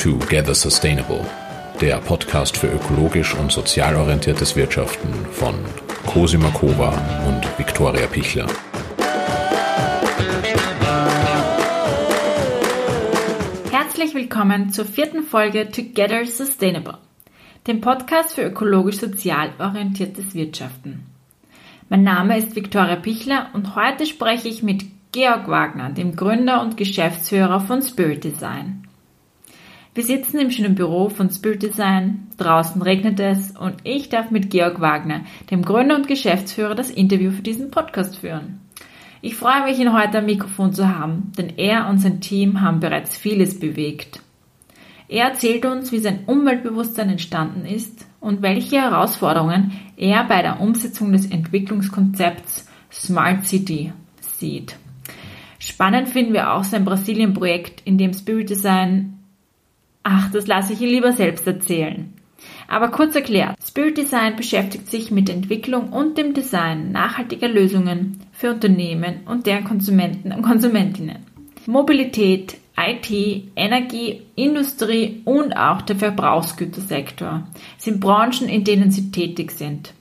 Together 0.00 0.54
Sustainable, 0.54 1.26
der 1.78 1.98
Podcast 1.98 2.56
für 2.56 2.68
ökologisch 2.68 3.34
und 3.34 3.52
sozial 3.52 3.96
orientiertes 3.96 4.56
Wirtschaften 4.56 5.12
von 5.30 5.54
Cosima 6.06 6.48
Kova 6.52 6.88
und 7.28 7.46
Viktoria 7.58 8.06
Pichler. 8.06 8.46
Herzlich 13.70 14.14
willkommen 14.14 14.72
zur 14.72 14.86
vierten 14.86 15.22
Folge 15.22 15.70
Together 15.70 16.24
Sustainable, 16.24 16.96
dem 17.66 17.82
Podcast 17.82 18.32
für 18.32 18.44
ökologisch-sozial 18.44 19.52
orientiertes 19.58 20.32
Wirtschaften. 20.32 21.04
Mein 21.90 22.04
Name 22.04 22.38
ist 22.38 22.56
Viktoria 22.56 22.96
Pichler 22.96 23.50
und 23.52 23.76
heute 23.76 24.06
spreche 24.06 24.48
ich 24.48 24.62
mit 24.62 24.82
Georg 25.12 25.46
Wagner, 25.48 25.90
dem 25.90 26.16
Gründer 26.16 26.62
und 26.62 26.78
Geschäftsführer 26.78 27.60
von 27.60 27.82
Spirit 27.82 28.24
Design. 28.24 28.79
Wir 29.92 30.04
sitzen 30.04 30.38
im 30.38 30.52
schönen 30.52 30.76
Büro 30.76 31.08
von 31.08 31.30
Spirit 31.30 31.64
Design, 31.64 32.28
draußen 32.36 32.80
regnet 32.80 33.18
es 33.18 33.50
und 33.50 33.74
ich 33.82 34.08
darf 34.08 34.30
mit 34.30 34.48
Georg 34.48 34.80
Wagner, 34.80 35.22
dem 35.50 35.62
Gründer 35.62 35.96
und 35.96 36.06
Geschäftsführer, 36.06 36.76
das 36.76 36.90
Interview 36.90 37.32
für 37.32 37.42
diesen 37.42 37.72
Podcast 37.72 38.18
führen. 38.18 38.60
Ich 39.20 39.34
freue 39.34 39.64
mich, 39.64 39.80
ihn 39.80 39.92
heute 39.92 40.18
am 40.18 40.26
Mikrofon 40.26 40.72
zu 40.72 40.96
haben, 40.96 41.32
denn 41.36 41.54
er 41.56 41.88
und 41.88 41.98
sein 41.98 42.20
Team 42.20 42.60
haben 42.60 42.78
bereits 42.78 43.16
vieles 43.16 43.58
bewegt. 43.58 44.20
Er 45.08 45.30
erzählt 45.30 45.66
uns, 45.66 45.90
wie 45.90 45.98
sein 45.98 46.20
Umweltbewusstsein 46.24 47.10
entstanden 47.10 47.66
ist 47.66 48.06
und 48.20 48.42
welche 48.42 48.80
Herausforderungen 48.80 49.72
er 49.96 50.22
bei 50.22 50.40
der 50.40 50.60
Umsetzung 50.60 51.10
des 51.10 51.26
Entwicklungskonzepts 51.26 52.68
Smart 52.92 53.44
City 53.44 53.92
sieht. 54.20 54.76
Spannend 55.58 56.10
finden 56.10 56.32
wir 56.32 56.52
auch 56.52 56.62
sein 56.62 56.84
Brasilien-Projekt, 56.84 57.82
in 57.84 57.98
dem 57.98 58.14
Spirit 58.14 58.50
Design, 58.50 59.16
ach, 60.10 60.30
das 60.32 60.46
lasse 60.46 60.72
ich 60.72 60.80
ihn 60.80 60.88
lieber 60.88 61.12
selbst 61.12 61.46
erzählen. 61.46 62.12
Aber 62.68 62.88
kurz 62.88 63.14
erklärt, 63.14 63.56
Spirit 63.66 63.98
Design 63.98 64.36
beschäftigt 64.36 64.90
sich 64.90 65.10
mit 65.10 65.28
der 65.28 65.36
Entwicklung 65.36 65.90
und 65.90 66.18
dem 66.18 66.34
Design 66.34 66.92
nachhaltiger 66.92 67.48
Lösungen 67.48 68.20
für 68.32 68.50
Unternehmen 68.50 69.20
und 69.26 69.46
deren 69.46 69.64
Konsumenten 69.64 70.32
und 70.32 70.42
Konsumentinnen. 70.42 71.26
Mobilität, 71.66 72.56
IT, 72.76 73.10
Energie, 73.56 74.22
Industrie 74.36 75.20
und 75.24 75.52
auch 75.52 75.82
der 75.82 75.96
Verbrauchsgütersektor 75.96 77.46
sind 77.76 78.00
Branchen, 78.00 78.48
in 78.48 78.64
denen 78.64 78.90
sie 78.90 79.10
tätig 79.10 79.50
sind. 79.52 79.92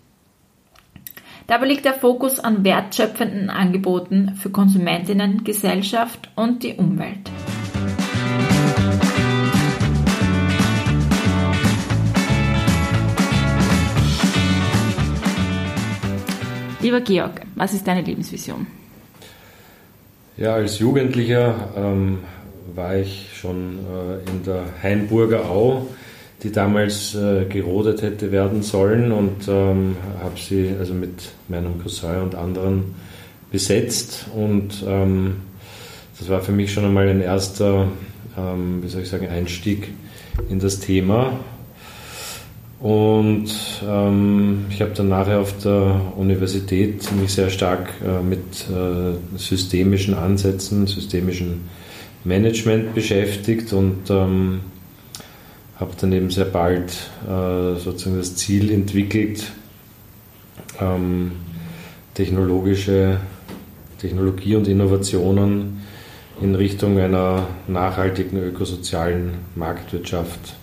Dabei 1.48 1.68
liegt 1.68 1.86
der 1.86 1.96
Fokus 1.96 2.40
an 2.40 2.64
wertschöpfenden 2.64 3.50
Angeboten 3.50 4.36
für 4.36 4.52
Konsumentinnen, 4.52 5.44
Gesellschaft 5.44 6.30
und 6.36 6.64
die 6.64 6.76
Umwelt. 6.76 7.30
Lieber 16.90 17.02
Georg, 17.02 17.42
was 17.54 17.76
ist 17.76 17.86
deine 17.86 18.02
Lebensvision? 18.02 18.66
Ja, 20.38 20.56
als 20.56 20.80
Jugendlicher 20.80 21.70
ähm, 21.78 22.18
war 22.74 22.96
ich 22.96 23.30
schon 23.36 23.78
äh, 23.78 24.28
in 24.28 24.44
der 24.44 24.64
Hainburger 24.82 25.48
Au 25.52 25.86
die 26.42 26.52
damals 26.52 27.14
äh, 27.14 27.46
gerodet 27.46 28.02
hätte 28.02 28.32
werden 28.32 28.64
sollen 28.64 29.12
und 29.12 29.48
ähm, 29.48 29.98
habe 30.24 30.40
sie 30.40 30.74
also 30.80 30.96
mit 30.96 31.30
meinem 31.48 31.80
Cousin 31.80 32.24
und 32.24 32.34
anderen 32.34 32.96
besetzt 33.52 34.26
und 34.36 34.84
ähm, 34.88 35.42
das 36.18 36.28
war 36.28 36.42
für 36.42 36.54
mich 36.54 36.74
schon 36.74 36.86
einmal 36.86 37.08
ein 37.08 37.22
erster, 37.22 37.88
ähm, 38.36 38.82
wie 38.82 38.88
soll 38.88 39.04
ich 39.04 39.10
sagen, 39.10 39.28
Einstieg 39.28 39.90
in 40.50 40.58
das 40.60 40.80
Thema. 40.80 41.40
Und 42.80 43.52
ähm, 43.86 44.66
ich 44.70 44.82
habe 44.82 44.92
dann 44.92 45.10
nachher 45.10 45.40
auf 45.40 45.58
der 45.58 46.14
Universität 46.16 47.12
mich 47.12 47.34
sehr 47.34 47.50
stark 47.50 47.90
äh, 48.02 48.24
mit 48.24 48.40
äh, 48.70 49.38
systemischen 49.38 50.14
Ansätzen, 50.14 50.88
systemischen 50.88 51.66
Management 52.24 52.96
beschäftigt 52.96 53.74
und 53.74 54.10
ähm, 54.10 54.62
habe 55.78 55.92
dann 56.00 56.14
eben 56.14 56.30
sehr 56.30 56.46
bald 56.46 56.92
äh, 57.26 57.78
sozusagen 57.80 58.18
das 58.18 58.36
Ziel 58.36 58.72
entwickelt, 58.72 59.52
ähm, 60.80 61.32
technologische 62.14 63.18
Technologie 63.98 64.56
und 64.56 64.68
Innovationen 64.70 65.82
in 66.42 66.56
Richtung 66.56 66.98
einer 66.98 67.48
nachhaltigen 67.68 68.38
ökosozialen 68.42 69.32
Marktwirtschaft 69.56 70.56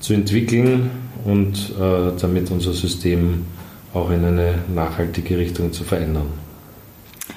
zu 0.00 0.14
entwickeln 0.14 0.90
und 1.24 1.72
äh, 1.78 2.12
damit 2.20 2.50
unser 2.50 2.72
System 2.72 3.46
auch 3.94 4.10
in 4.10 4.24
eine 4.24 4.54
nachhaltige 4.74 5.38
Richtung 5.38 5.72
zu 5.72 5.84
verändern. 5.84 6.26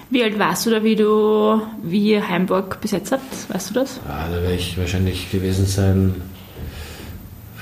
Wie 0.09 0.24
alt 0.24 0.38
warst 0.38 0.66
du 0.66 0.69
da, 0.69 0.84
wie 0.84 0.96
du 0.96 1.62
wie 1.81 2.22
Heimburg 2.22 2.79
besetzt 2.81 3.12
hast? 3.12 3.53
Weißt 3.53 3.69
du 3.69 3.73
das? 3.73 4.00
Ja, 4.07 4.28
da 4.28 4.41
werde 4.41 4.56
ich 4.56 4.78
wahrscheinlich 4.78 5.31
gewesen 5.31 5.66
sein 5.66 6.16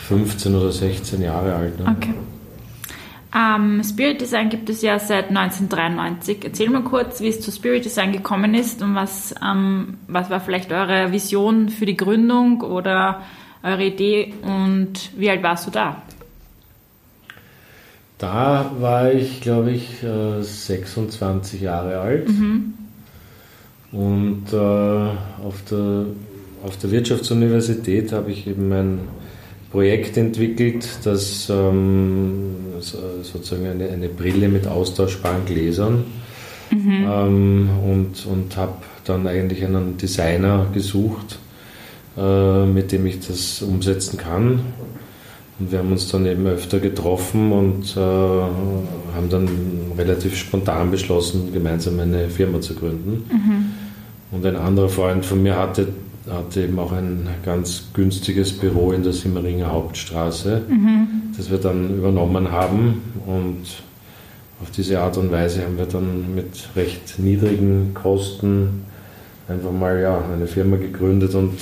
15 0.08 0.56
oder 0.56 0.72
16 0.72 1.22
Jahre 1.22 1.56
alt. 1.56 1.80
Ne? 1.80 1.96
Okay. 1.98 2.14
Ähm, 3.34 3.82
Spirit 3.84 4.20
Design 4.20 4.50
gibt 4.50 4.70
es 4.70 4.82
ja 4.82 5.00
seit 5.00 5.30
1993. 5.30 6.40
Erzähl 6.44 6.70
mal 6.70 6.84
kurz, 6.84 7.22
wie 7.22 7.30
es 7.30 7.40
zu 7.40 7.52
Spirit 7.52 7.86
Design 7.86 8.12
gekommen 8.12 8.54
ist 8.54 8.82
und 8.82 8.96
was, 8.96 9.34
ähm, 9.42 10.00
was 10.08 10.30
war 10.30 10.42
vielleicht 10.42 10.74
eure 10.74 11.14
Vision 11.14 11.70
für 11.70 11.86
die 11.86 11.96
Gründung 11.96 12.62
oder 12.62 13.22
eure 13.64 13.86
Idee 13.86 14.34
und 14.42 15.12
wie 15.18 15.30
alt 15.30 15.44
warst 15.44 15.68
du 15.68 15.72
da? 15.72 16.02
Da 18.18 18.72
war 18.80 19.12
ich, 19.12 19.42
glaube 19.42 19.72
ich, 19.72 19.88
26 20.42 21.62
äh, 21.62 21.66
Jahre 21.66 22.00
alt. 22.00 22.30
Mhm. 22.30 22.74
Und 23.92 24.54
äh, 24.54 24.56
auf, 24.56 25.64
der, 25.70 26.06
auf 26.64 26.78
der 26.78 26.92
Wirtschaftsuniversität 26.92 28.12
habe 28.12 28.32
ich 28.32 28.48
eben 28.48 28.70
mein 28.70 29.00
Projekt 29.72 30.18
entwickelt, 30.18 30.88
das 31.04 31.50
ähm, 31.50 32.56
sozusagen 32.80 33.68
eine, 33.68 33.90
eine, 33.90 34.10
Brille 34.10 34.50
mit 34.50 34.68
austauschbaren 34.68 35.46
Gläsern 35.46 36.04
mhm. 36.70 37.06
ähm, 37.10 37.70
und, 37.86 38.26
und 38.26 38.56
habe 38.58 38.76
dann 39.06 39.26
eigentlich 39.28 39.64
einen 39.64 39.98
Designer 39.98 40.68
gesucht, 40.74 41.40
äh, 42.18 42.66
mit 42.66 42.92
dem 42.92 43.06
ich 43.06 43.26
das 43.26 43.62
umsetzen 43.62 44.18
kann. 44.18 44.60
Und 45.60 45.72
wir 45.72 45.80
haben 45.80 45.92
uns 45.92 46.10
dann 46.10 46.26
eben 46.26 46.48
öfter 46.48 46.80
getroffen 46.80 47.52
und 47.52 47.96
äh, 47.96 48.00
haben 48.00 49.30
dann 49.30 49.48
relativ 49.98 50.36
spontan 50.36 50.90
beschlossen, 50.92 51.54
gemeinsam 51.54 52.00
eine 52.00 52.30
Firma 52.30 52.62
zu 52.62 52.74
gründen. 52.74 53.24
Mhm. 53.32 53.66
Und 54.32 54.46
ein 54.46 54.56
anderer 54.56 54.90
Freund 54.90 55.26
von 55.26 55.44
mir 55.44 55.58
hatte 55.58 55.88
hatte 56.30 56.62
eben 56.62 56.78
auch 56.80 56.92
ein 56.92 57.28
ganz 57.44 57.86
günstiges 57.94 58.54
Büro 58.54 58.92
in 58.92 59.04
der 59.04 59.14
Simmeringer 59.14 59.72
Hauptstraße, 59.72 60.62
mhm. 60.68 61.08
das 61.36 61.50
wir 61.50 61.58
dann 61.58 61.98
übernommen 61.98 62.52
haben. 62.52 63.02
Und 63.26 63.64
auf 64.62 64.70
diese 64.72 65.00
Art 65.00 65.18
und 65.18 65.32
Weise 65.32 65.64
haben 65.64 65.78
wir 65.78 65.86
dann 65.86 66.36
mit 66.36 66.70
recht 66.76 67.18
niedrigen 67.18 67.94
Kosten 67.94 68.86
einfach 69.48 69.72
mal 69.72 70.00
ja, 70.00 70.24
eine 70.34 70.48
Firma 70.48 70.78
gegründet 70.78 71.34
und 71.34 71.54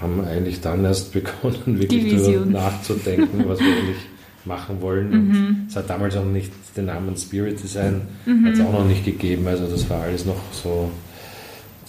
haben 0.00 0.24
eigentlich 0.24 0.60
dann 0.60 0.84
erst 0.84 1.12
begonnen, 1.12 1.80
wirklich 1.80 2.22
darüber 2.22 2.46
nachzudenken, 2.46 3.44
was 3.46 3.60
wir 3.60 3.66
eigentlich 3.66 3.96
machen 4.44 4.80
wollen. 4.80 5.10
Mhm. 5.10 5.66
es 5.68 5.76
hat 5.76 5.90
damals 5.90 6.16
auch 6.16 6.24
nicht 6.24 6.52
den 6.76 6.86
Namen 6.86 7.16
Spirit 7.16 7.62
Design, 7.62 8.02
mhm. 8.24 8.46
hat 8.46 8.54
es 8.54 8.60
auch 8.60 8.72
noch 8.72 8.86
nicht 8.86 9.04
gegeben. 9.04 9.46
Also 9.46 9.66
das 9.66 9.88
war 9.90 10.02
alles 10.02 10.24
noch 10.24 10.40
so 10.52 10.90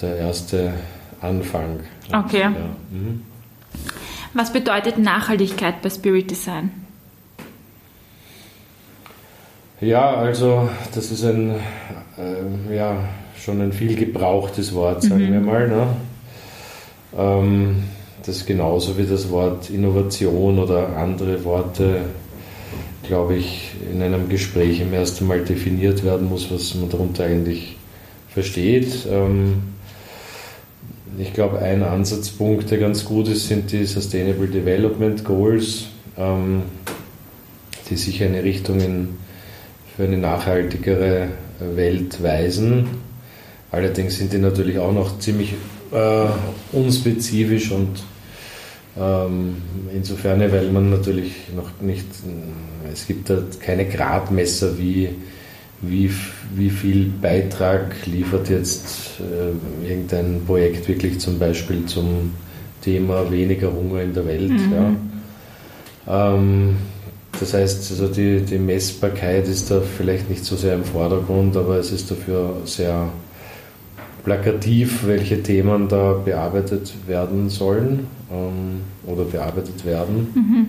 der 0.02 0.18
erste 0.18 0.74
Anfang. 1.22 1.80
Okay. 2.12 2.42
Ja. 2.42 2.50
Mhm. 2.50 3.22
Was 4.34 4.52
bedeutet 4.54 4.98
Nachhaltigkeit 4.98 5.82
bei 5.82 5.90
Spirit 5.90 6.32
Design? 6.32 6.72
Ja, 9.82 10.16
also 10.16 10.70
das 10.94 11.12
ist 11.12 11.24
ein 11.24 11.56
äh, 12.20 12.76
ja, 12.76 12.98
schon 13.40 13.62
ein 13.62 13.72
viel 13.72 13.96
gebrauchtes 13.96 14.74
Wort, 14.74 15.04
sagen 15.04 15.28
mhm. 15.28 15.34
wir 15.34 15.40
mal. 15.40 15.68
Ne? 15.68 15.88
Ähm, 17.18 17.84
das 18.26 18.46
genauso 18.46 18.98
wie 18.98 19.06
das 19.06 19.30
Wort 19.30 19.70
Innovation 19.70 20.60
oder 20.60 20.98
andere 20.98 21.44
Worte, 21.44 22.02
glaube 23.04 23.36
ich, 23.36 23.72
in 23.92 24.02
einem 24.02 24.30
Gespräch 24.30 24.82
im 24.82 24.94
ersten 24.94 25.28
Mal 25.28 25.44
definiert 25.44 26.04
werden 26.04 26.30
muss, 26.30 26.52
was 26.52 26.76
man 26.76 26.90
darunter 26.90 27.26
eigentlich 27.26 27.78
versteht. 28.30 29.08
Ähm, 29.10 29.56
ich 31.18 31.34
glaube, 31.34 31.60
ein 31.60 31.84
Ansatzpunkt, 31.84 32.72
der 32.72 32.78
ganz 32.78 33.04
gut 33.04 33.28
ist, 33.28 33.48
sind 33.48 33.72
die 33.72 33.86
Sustainable 33.86 34.48
Development 34.48 35.24
Goals, 35.26 35.88
ähm, 36.18 36.64
die 37.90 37.96
sicher 37.96 38.26
eine 38.26 38.44
Richtung 38.44 38.80
in, 38.80 39.10
für 39.96 40.04
eine 40.04 40.18
nachhaltigere 40.18 41.30
Welt 41.60 42.22
weisen. 42.22 42.88
Allerdings 43.72 44.18
sind 44.18 44.34
die 44.34 44.38
natürlich 44.38 44.80
auch 44.80 44.94
noch 44.94 45.20
ziemlich 45.20 45.54
äh, 45.92 46.26
unspezifisch 46.72 47.72
und 47.72 48.04
insofern, 49.94 50.40
weil 50.40 50.72
man 50.72 50.90
natürlich 50.90 51.34
noch 51.56 51.70
nicht, 51.82 52.06
es 52.92 53.08
gibt 53.08 53.30
da 53.30 53.38
keine 53.60 53.86
Gradmesser, 53.86 54.78
wie, 54.78 55.10
wie, 55.82 56.12
wie 56.56 56.70
viel 56.70 57.12
Beitrag 57.22 58.06
liefert 58.06 58.50
jetzt 58.50 59.20
äh, 59.20 59.88
irgendein 59.90 60.42
Projekt 60.46 60.88
wirklich 60.88 61.20
zum 61.20 61.40
Beispiel 61.40 61.86
zum 61.86 62.34
Thema 62.82 63.32
weniger 63.32 63.72
Hunger 63.72 64.02
in 64.02 64.14
der 64.14 64.26
Welt. 64.26 64.50
Mhm. 64.50 64.74
Ja. 66.08 66.36
Ähm, 66.36 66.78
das 67.40 67.54
heißt, 67.54 67.92
also 67.92 68.08
die, 68.08 68.42
die 68.42 68.58
Messbarkeit 68.58 69.48
ist 69.48 69.72
da 69.72 69.82
vielleicht 69.82 70.30
nicht 70.30 70.44
so 70.44 70.56
sehr 70.56 70.74
im 70.74 70.84
Vordergrund, 70.84 71.56
aber 71.56 71.78
es 71.78 71.92
ist 71.92 72.12
dafür 72.12 72.58
sehr 72.66 73.10
plakativ, 74.24 75.06
welche 75.08 75.42
Themen 75.42 75.88
da 75.88 76.14
bearbeitet 76.14 76.94
werden 77.08 77.50
sollen 77.50 78.08
ähm, 78.32 78.82
oder 79.06 79.24
bearbeitet 79.24 79.86
werden. 79.86 80.28
Mhm. 80.34 80.68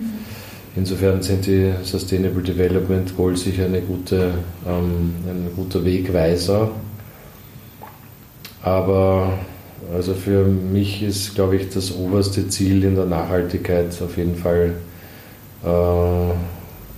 Insofern 0.75 1.21
sind 1.21 1.45
die 1.47 1.71
Sustainable 1.83 2.41
Development 2.41 3.15
Goals 3.17 3.43
sicher 3.43 3.65
eine 3.65 3.81
gute, 3.81 4.31
ähm, 4.65 5.13
ein 5.27 5.49
guter 5.55 5.83
Wegweiser. 5.83 6.71
Aber 8.63 9.33
also 9.93 10.13
für 10.13 10.45
mich 10.45 11.03
ist, 11.03 11.35
glaube 11.35 11.57
ich, 11.57 11.69
das 11.69 11.93
oberste 11.93 12.47
Ziel 12.47 12.83
in 12.83 12.95
der 12.95 13.05
Nachhaltigkeit 13.05 13.87
auf 14.01 14.15
jeden 14.17 14.35
Fall 14.35 14.75
äh, 15.63 16.33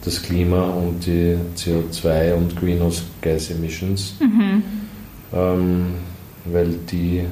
das 0.03 0.21
Klima 0.21 0.63
und 0.65 1.05
die 1.05 1.37
CO2 1.55 2.33
und 2.33 2.55
Greenhouse 2.55 3.03
Gas 3.21 3.49
Emissions. 3.49 4.15
Mhm. 4.19 4.63
Ähm, 5.33 5.85
weil 6.45 6.69
die 6.91 7.25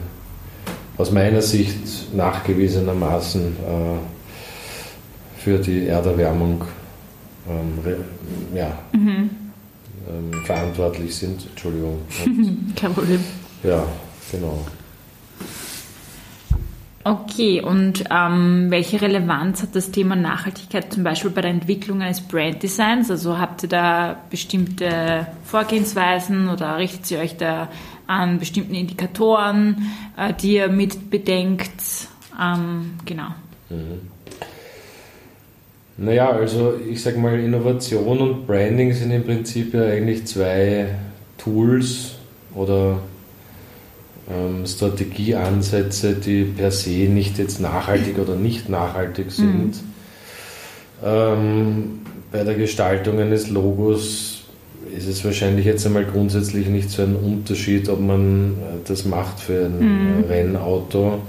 aus 0.97 1.11
meiner 1.11 1.41
Sicht 1.41 2.13
nachgewiesenermaßen 2.13 3.41
äh, 3.41 5.39
für 5.39 5.57
die 5.57 5.87
Erderwärmung 5.87 6.63
ähm, 7.49 7.79
ja, 8.53 8.77
mhm. 8.91 9.29
ähm, 10.07 10.45
verantwortlich 10.45 11.15
sind. 11.15 11.47
Entschuldigung. 11.49 11.99
Und, 12.25 12.75
Kein 12.75 12.93
Problem. 12.93 13.23
Ja, 13.63 13.83
genau. 14.31 14.65
Okay, 17.03 17.61
und 17.61 18.03
ähm, 18.11 18.67
welche 18.69 19.01
Relevanz 19.01 19.63
hat 19.63 19.75
das 19.75 19.89
Thema 19.89 20.15
Nachhaltigkeit 20.15 20.93
zum 20.93 21.03
Beispiel 21.03 21.31
bei 21.31 21.41
der 21.41 21.49
Entwicklung 21.49 22.01
eines 22.03 22.21
Branddesigns? 22.21 23.09
Also 23.09 23.39
habt 23.39 23.63
ihr 23.63 23.69
da 23.69 24.17
bestimmte 24.29 25.25
Vorgehensweisen 25.43 26.47
oder 26.47 26.77
richtet 26.77 27.09
ihr 27.09 27.19
euch 27.19 27.37
da 27.37 27.69
an 28.11 28.39
bestimmten 28.39 28.75
Indikatoren, 28.75 29.89
äh, 30.17 30.33
die 30.33 30.55
ihr 30.55 30.67
mit 30.67 31.09
bedenkt? 31.09 31.71
Ähm, 32.39 32.95
genau. 33.05 33.27
Mhm. 33.69 34.09
Naja, 35.97 36.31
also 36.31 36.73
ich 36.89 37.01
sage 37.01 37.19
mal, 37.19 37.39
Innovation 37.39 38.19
und 38.19 38.47
Branding 38.47 38.93
sind 38.93 39.11
im 39.11 39.23
Prinzip 39.23 39.73
ja 39.73 39.83
eigentlich 39.85 40.25
zwei 40.25 40.95
Tools 41.37 42.15
oder 42.55 42.99
ähm, 44.29 44.65
Strategieansätze, 44.65 46.13
die 46.15 46.43
per 46.43 46.71
se 46.71 46.89
nicht 46.89 47.37
jetzt 47.37 47.59
nachhaltig 47.59 48.17
oder 48.17 48.35
nicht 48.35 48.67
nachhaltig 48.67 49.27
mhm. 49.27 49.31
sind. 49.31 49.61
Mhm. 49.63 49.91
Ähm, 51.03 51.99
bei 52.31 52.43
der 52.43 52.55
Gestaltung 52.55 53.19
eines 53.19 53.49
Logos 53.49 54.31
ist 54.95 55.07
es 55.07 55.23
wahrscheinlich 55.23 55.65
jetzt 55.65 55.85
einmal 55.85 56.05
grundsätzlich 56.05 56.67
nicht 56.67 56.89
so 56.89 57.01
ein 57.03 57.15
Unterschied, 57.15 57.89
ob 57.89 57.99
man 57.99 58.51
äh, 58.51 58.88
das 58.88 59.05
macht 59.05 59.39
für 59.39 59.65
ein 59.65 59.79
mhm. 60.17 60.23
Rennauto, 60.25 61.19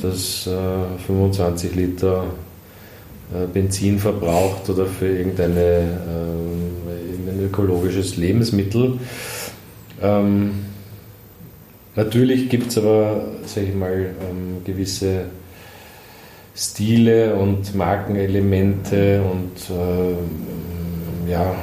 das 0.00 0.46
äh, 0.46 0.98
25 1.06 1.74
Liter 1.74 2.24
äh, 3.34 3.46
Benzin 3.46 3.98
verbraucht 3.98 4.68
oder 4.68 4.86
für 4.86 5.08
irgendeine, 5.08 5.60
äh, 5.60 7.10
irgendein 7.10 7.46
ökologisches 7.46 8.16
Lebensmittel. 8.16 8.98
Ähm, 10.02 10.50
Natürlich 11.96 12.50
gibt 12.50 12.68
es 12.68 12.78
aber, 12.78 13.24
sage 13.46 13.68
ich 13.68 13.74
mal, 13.74 14.10
ähm, 14.20 14.62
gewisse 14.64 15.24
Stile 16.54 17.34
und 17.34 17.74
Markenelemente 17.74 19.22
und 19.22 19.74
äh, 19.74 21.30
ja, 21.30 21.54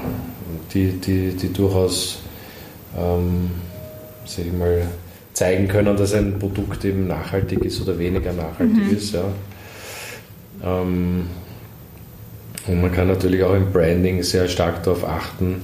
die, 0.73 0.91
die, 0.93 1.31
die 1.31 1.51
durchaus, 1.51 2.19
ähm, 2.97 3.51
sag 4.25 4.45
ich 4.45 4.53
mal, 4.53 4.87
zeigen 5.33 5.67
können, 5.67 5.97
dass 5.97 6.13
ein 6.13 6.37
Produkt 6.39 6.85
eben 6.85 7.07
nachhaltig 7.07 7.65
ist 7.65 7.81
oder 7.81 7.97
weniger 7.97 8.33
nachhaltig 8.33 8.85
mhm. 8.85 8.95
ist. 8.95 9.13
Ja. 9.13 9.23
Ähm, 10.63 11.27
und 12.67 12.81
man 12.81 12.91
kann 12.91 13.07
natürlich 13.07 13.43
auch 13.43 13.55
im 13.55 13.71
Branding 13.71 14.23
sehr 14.23 14.47
stark 14.47 14.83
darauf 14.83 15.03
achten, 15.07 15.63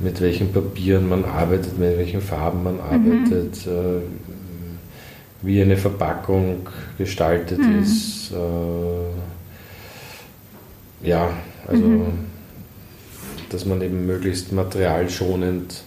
mit 0.00 0.20
welchen 0.20 0.52
Papieren 0.52 1.08
man 1.08 1.24
arbeitet, 1.24 1.78
mit 1.78 1.96
welchen 1.98 2.20
Farben 2.20 2.62
man 2.62 2.78
arbeitet, 2.80 3.66
mhm. 3.66 3.72
äh, 3.72 4.02
wie 5.42 5.62
eine 5.62 5.76
Verpackung 5.76 6.68
gestaltet 6.98 7.58
mhm. 7.58 7.82
ist. 7.82 8.32
Äh, 8.32 8.36
ja, 11.08 11.30
also 11.66 11.82
mhm. 11.82 12.33
Dass 13.54 13.64
man 13.64 13.80
eben 13.80 14.06
möglichst 14.06 14.52
materialschonend 14.52 15.82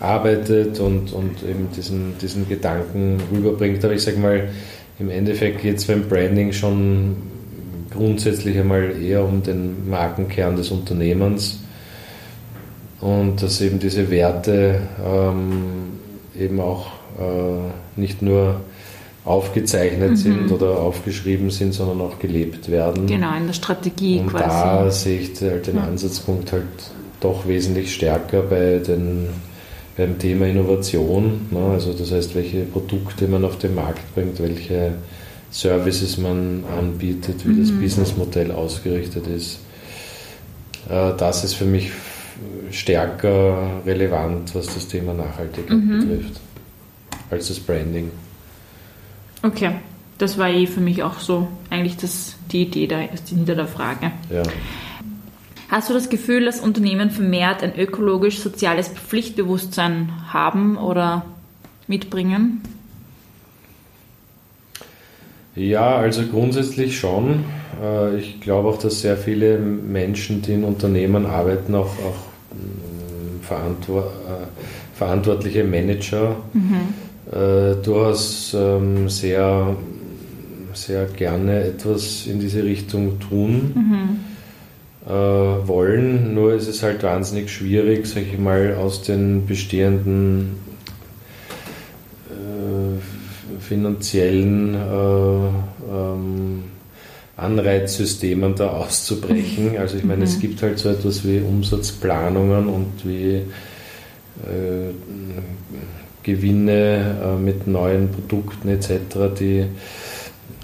arbeitet 0.00 0.80
und, 0.80 1.12
und 1.12 1.42
eben 1.48 1.68
diesen, 1.74 2.18
diesen 2.20 2.48
Gedanken 2.48 3.18
rüberbringt. 3.32 3.84
Aber 3.84 3.94
ich 3.94 4.02
sage 4.02 4.18
mal, 4.18 4.48
im 4.98 5.10
Endeffekt 5.10 5.62
geht 5.62 5.78
es 5.78 5.86
beim 5.86 6.02
Branding 6.08 6.52
schon 6.52 7.16
grundsätzlich 7.90 8.58
einmal 8.58 9.00
eher 9.00 9.24
um 9.24 9.42
den 9.42 9.88
Markenkern 9.88 10.56
des 10.56 10.70
Unternehmens 10.70 11.60
und 13.00 13.42
dass 13.42 13.60
eben 13.60 13.78
diese 13.78 14.10
Werte 14.10 14.80
ähm, 15.04 16.00
eben 16.38 16.60
auch 16.60 16.86
äh, 17.18 18.00
nicht 18.00 18.22
nur 18.22 18.60
aufgezeichnet 19.24 20.10
mhm. 20.10 20.16
sind 20.16 20.52
oder 20.52 20.78
aufgeschrieben 20.78 21.50
sind, 21.50 21.72
sondern 21.72 22.00
auch 22.00 22.18
gelebt 22.18 22.70
werden. 22.70 23.06
Genau, 23.06 23.36
in 23.36 23.46
der 23.46 23.54
Strategie 23.54 24.20
und 24.20 24.28
quasi. 24.28 24.44
Da 24.44 24.90
sehe 24.90 25.20
ich 25.20 25.40
halt 25.40 25.66
den 25.66 25.78
Ansatzpunkt 25.78 26.52
halt 26.52 26.64
doch 27.24 27.48
wesentlich 27.48 27.94
stärker 27.94 28.42
bei 28.42 28.78
den, 28.78 29.28
beim 29.96 30.18
Thema 30.18 30.46
Innovation. 30.46 31.46
Ne? 31.50 31.70
Also 31.72 31.92
das 31.92 32.12
heißt, 32.12 32.34
welche 32.34 32.64
Produkte 32.64 33.26
man 33.26 33.44
auf 33.44 33.58
den 33.58 33.74
Markt 33.74 34.14
bringt, 34.14 34.40
welche 34.40 34.92
Services 35.50 36.18
man 36.18 36.64
anbietet, 36.78 37.46
wie 37.46 37.52
mhm. 37.52 37.60
das 37.60 37.70
Businessmodell 37.70 38.50
ausgerichtet 38.50 39.26
ist. 39.26 39.60
Äh, 40.88 41.12
das 41.16 41.44
ist 41.44 41.54
für 41.54 41.64
mich 41.64 41.90
stärker 42.70 43.80
relevant, 43.86 44.54
was 44.54 44.66
das 44.66 44.88
Thema 44.88 45.14
Nachhaltigkeit 45.14 45.76
mhm. 45.76 46.00
betrifft, 46.00 46.40
als 47.30 47.48
das 47.48 47.60
Branding. 47.60 48.10
Okay, 49.42 49.76
das 50.18 50.38
war 50.38 50.48
eh 50.48 50.66
für 50.66 50.80
mich 50.80 51.02
auch 51.02 51.20
so 51.20 51.48
eigentlich 51.70 51.96
das, 51.96 52.36
die 52.50 52.62
Idee 52.62 52.86
da 52.86 52.98
hinter 52.98 53.54
der 53.54 53.66
Frage. 53.66 54.10
Ja. 54.30 54.42
Hast 55.74 55.90
du 55.90 55.92
das 55.92 56.08
Gefühl, 56.08 56.44
dass 56.44 56.60
Unternehmen 56.60 57.10
vermehrt 57.10 57.64
ein 57.64 57.76
ökologisch-soziales 57.76 58.90
Pflichtbewusstsein 58.90 60.08
haben 60.32 60.76
oder 60.76 61.24
mitbringen? 61.88 62.60
Ja, 65.56 65.96
also 65.96 66.22
grundsätzlich 66.28 66.96
schon. 66.96 67.44
Äh, 67.82 68.18
ich 68.18 68.40
glaube 68.40 68.68
auch, 68.68 68.78
dass 68.78 69.00
sehr 69.00 69.16
viele 69.16 69.58
Menschen, 69.58 70.42
die 70.42 70.52
in 70.52 70.62
Unternehmen 70.62 71.26
arbeiten, 71.26 71.74
auch, 71.74 71.86
auch 71.86 72.22
mm, 72.52 73.42
verantwort 73.42 74.12
äh, 74.28 74.96
verantwortliche 74.96 75.64
Manager 75.64 76.36
mhm. 76.52 76.94
Äh, 77.32 77.82
durchaus 77.82 78.54
ähm, 78.56 79.08
sehr, 79.08 79.76
sehr 80.72 81.06
gerne 81.06 81.64
etwas 81.64 82.28
in 82.28 82.38
diese 82.38 82.62
Richtung 82.62 83.18
tun 83.18 83.72
mhm. 83.74 84.33
Wollen. 85.06 86.32
Nur 86.32 86.54
ist 86.54 86.66
es 86.66 86.82
halt 86.82 87.02
wahnsinnig 87.02 87.52
schwierig, 87.52 88.06
sage 88.06 88.26
ich 88.32 88.38
mal, 88.38 88.74
aus 88.74 89.02
den 89.02 89.44
bestehenden 89.44 90.56
finanziellen 93.64 94.74
äh, 94.74 95.48
ähm, 95.92 96.64
Anreizsystemen 97.36 98.54
da 98.54 98.68
auszubrechen. 98.68 99.72
Mhm. 99.72 99.78
Also 99.78 99.96
ich 99.96 100.04
meine, 100.04 100.18
mhm. 100.18 100.24
es 100.24 100.38
gibt 100.38 100.62
halt 100.62 100.78
so 100.78 100.88
etwas 100.88 101.24
wie 101.24 101.40
Umsatzplanungen 101.40 102.68
und 102.68 102.92
wie 103.04 103.34
äh, 103.34 104.92
Gewinne 106.22 107.16
äh, 107.22 107.36
mit 107.40 107.66
neuen 107.66 108.10
Produkten 108.10 108.68
etc., 108.68 108.92
die 109.38 109.64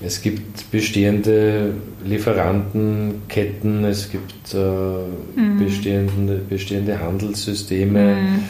es 0.03 0.23
gibt 0.23 0.71
bestehende 0.71 1.75
Lieferantenketten, 2.05 3.85
es 3.85 4.11
gibt 4.11 4.55
äh, 4.55 4.57
mhm. 4.57 5.59
bestehende, 5.59 6.41
bestehende 6.49 6.99
Handelssysteme. 6.99 8.17
Mhm. 8.17 8.43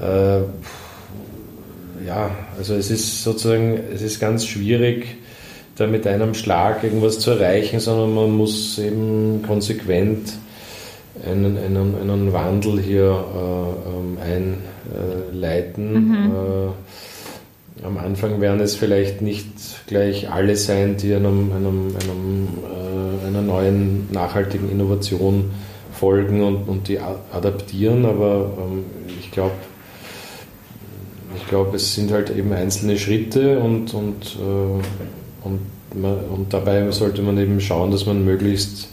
Äh, 0.00 0.40
ja, 2.06 2.30
also 2.58 2.74
es 2.74 2.90
ist 2.90 3.22
sozusagen, 3.22 3.78
es 3.94 4.02
ist 4.02 4.20
ganz 4.20 4.44
schwierig, 4.46 5.06
da 5.76 5.86
mit 5.86 6.06
einem 6.06 6.34
Schlag 6.34 6.84
irgendwas 6.84 7.18
zu 7.20 7.30
erreichen, 7.30 7.80
sondern 7.80 8.14
man 8.14 8.30
muss 8.32 8.78
eben 8.78 9.42
konsequent 9.46 10.34
einen, 11.26 11.56
einen, 11.56 11.94
einen 12.00 12.32
Wandel 12.32 12.80
hier 12.80 13.24
äh, 13.34 13.88
ähm, 13.88 14.52
einleiten. 15.32 16.08
Mhm. 16.08 16.32
Äh, 17.80 17.86
am 17.86 17.96
Anfang 17.96 18.40
werden 18.40 18.60
es 18.60 18.76
vielleicht 18.76 19.22
nicht 19.22 19.46
gleich 19.92 20.30
alle 20.30 20.56
sein, 20.56 20.96
die 20.96 21.14
einem, 21.14 21.52
einem, 21.52 21.94
einem 22.00 22.48
äh, 22.64 23.26
einer 23.26 23.42
neuen 23.42 24.10
nachhaltigen 24.10 24.70
Innovation 24.70 25.50
folgen 25.92 26.42
und, 26.42 26.66
und 26.66 26.88
die 26.88 26.98
adaptieren, 26.98 28.06
aber 28.06 28.52
ähm, 28.58 28.84
ich 29.20 29.30
glaube, 29.30 29.52
ich 31.36 31.46
glaube, 31.46 31.76
es 31.76 31.94
sind 31.94 32.10
halt 32.10 32.34
eben 32.34 32.52
einzelne 32.54 32.98
Schritte 32.98 33.58
und, 33.58 33.92
und, 33.92 34.36
äh, 34.40 35.46
und, 35.46 35.60
man, 35.94 36.16
und 36.30 36.54
dabei 36.54 36.90
sollte 36.90 37.20
man 37.20 37.36
eben 37.36 37.60
schauen, 37.60 37.90
dass 37.90 38.06
man 38.06 38.24
möglichst 38.24 38.88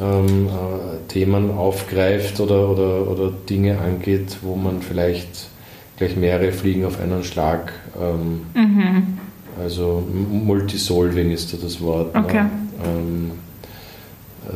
ähm, 0.00 0.46
äh, 0.46 1.08
Themen 1.08 1.50
aufgreift 1.50 2.40
oder, 2.40 2.70
oder, 2.70 3.10
oder 3.10 3.30
Dinge 3.48 3.78
angeht, 3.78 4.38
wo 4.40 4.56
man 4.56 4.80
vielleicht 4.80 5.48
gleich 5.98 6.16
mehrere 6.16 6.52
Fliegen 6.52 6.86
auf 6.86 6.98
einen 6.98 7.24
Schlag. 7.24 7.74
Ähm, 8.00 8.46
mhm. 8.54 9.17
Also 9.60 10.02
Multisolving 10.10 11.30
ist 11.30 11.52
da 11.52 11.58
das 11.60 11.80
Wort. 11.80 12.14
Ne? 12.14 12.20
Okay. 12.20 12.42
Ne? 12.42 12.50
Ähm, 12.84 13.30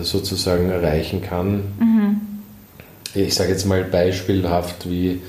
sozusagen 0.02 0.70
erreichen 0.70 1.22
kann. 1.22 1.62
Mhm. 1.78 2.20
Ich 3.14 3.34
sage 3.34 3.50
jetzt 3.50 3.66
mal 3.66 3.84
beispielhaft 3.84 4.88
wie 4.88 5.20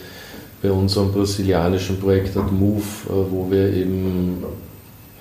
bei 0.62 0.72
unserem 0.72 1.12
brasilianischen 1.12 2.00
Projekt 2.00 2.36
Move, 2.36 2.82
äh, 2.82 3.10
wo 3.10 3.52
wir 3.52 3.74
eben 3.74 4.44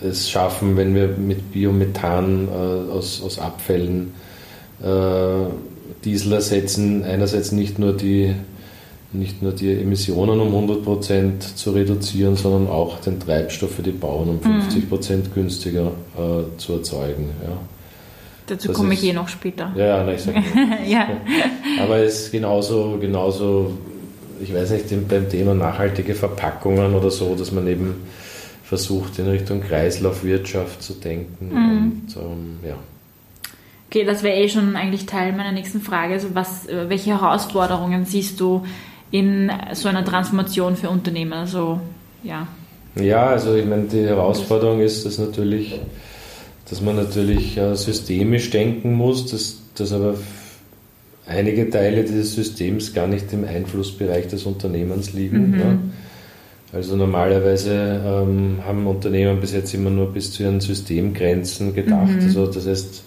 es 0.01 0.31
schaffen, 0.31 0.77
wenn 0.77 0.95
wir 0.95 1.09
mit 1.09 1.53
Biomethan 1.53 2.49
äh, 2.49 2.93
aus, 2.93 3.23
aus 3.23 3.39
Abfällen 3.39 4.13
äh, 4.83 5.47
Diesel 6.05 6.33
ersetzen, 6.33 7.05
einerseits 7.05 7.53
nicht 7.53 7.79
nur 7.79 7.93
die, 7.93 8.35
nicht 9.13 9.43
nur 9.43 9.53
die 9.53 9.71
Emissionen 9.71 10.41
um 10.41 10.55
100% 10.69 11.55
zu 11.55 11.71
reduzieren, 11.73 12.37
sondern 12.37 12.69
auch 12.69 13.01
den 13.01 13.21
Treibstoff 13.21 13.75
für 13.75 13.83
die 13.83 13.93
Bauern 13.93 14.29
um 14.29 14.41
50% 14.41 15.17
mhm. 15.17 15.23
günstiger 15.35 15.93
äh, 16.17 16.59
zu 16.59 16.75
erzeugen. 16.75 17.31
Ja. 17.43 17.59
Dazu 18.47 18.69
das 18.69 18.77
komme 18.77 18.95
ist, 18.95 19.03
ich 19.03 19.11
eh 19.11 19.13
noch 19.13 19.29
später. 19.29 19.73
Ja, 19.77 19.87
ja, 19.87 20.05
nein, 20.05 20.17
ich 20.17 20.23
sage 20.23 20.43
ja. 20.87 21.09
Aber 21.81 21.99
es 21.99 22.23
ist 22.23 22.33
genauso, 22.33 22.99
genauso 23.01 23.73
ich 24.43 24.53
weiß 24.53 24.71
nicht, 24.73 25.09
beim 25.09 25.29
Thema 25.29 25.55
nachhaltige 25.55 26.15
Verpackungen 26.15 26.95
oder 26.95 27.11
so, 27.11 27.35
dass 27.35 27.53
man 27.53 27.67
eben 27.67 27.95
versucht, 28.65 29.19
in 29.19 29.29
Richtung 29.29 29.61
Kreislaufwirtschaft 29.61 30.83
zu 30.83 30.95
denken. 30.95 31.49
Mhm. 31.51 31.79
Und, 31.79 32.17
ähm, 32.17 32.59
ja. 32.67 32.77
Okay, 33.89 34.05
das 34.05 34.23
wäre 34.23 34.37
eh 34.39 34.49
schon 34.49 34.75
eigentlich 34.75 35.07
Teil 35.07 35.33
meiner 35.33 35.53
nächsten 35.53 35.81
Frage. 35.81 36.15
Also 36.15 36.29
was, 36.33 36.67
welche 36.67 37.11
Herausforderungen 37.11 38.07
siehst 38.07 38.41
du 38.41 38.65
in 39.13 39.53
so 39.75 39.89
einer 39.89 40.05
Transformation 40.05 40.75
für 40.75 40.91
Unternehmen? 40.91 41.33
Also, 41.33 41.81
ja. 42.25 42.49
Ja, 42.97 43.27
also 43.29 43.55
ich 43.55 43.65
meine, 43.65 43.85
die 43.85 44.05
Herausforderung 44.05 44.81
ist, 44.81 45.07
dass 45.07 45.19
natürlich, 45.19 45.81
dass 46.69 46.81
man 46.81 46.97
natürlich 46.97 47.57
äh, 47.57 47.75
systemisch 47.77 48.51
denken 48.51 48.95
muss, 48.95 49.31
dass, 49.31 49.61
dass 49.75 49.93
aber 49.93 50.15
einige 51.27 51.71
Teile 51.71 52.03
dieses 52.03 52.35
Systems 52.35 52.93
gar 52.93 53.07
nicht 53.07 53.33
im 53.33 53.45
Einflussbereich 53.45 54.29
des 54.29 54.45
Unternehmens 54.45 55.13
liegen. 55.13 55.53
Mhm. 55.53 55.61
Ja. 55.61 55.79
Also 56.73 56.97
normalerweise 56.97 58.01
ähm, 58.05 58.59
haben 58.67 58.87
Unternehmen 58.87 59.41
bis 59.41 59.53
jetzt 59.53 59.75
immer 59.75 59.91
nur 59.91 60.11
bis 60.13 60.33
zu 60.33 60.43
ihren 60.43 60.61
Systemgrenzen 60.61 61.75
gedacht. 61.75 62.09
Mhm. 62.09 62.25
Also 62.25 62.47
das 62.47 62.67
heißt, 62.67 63.03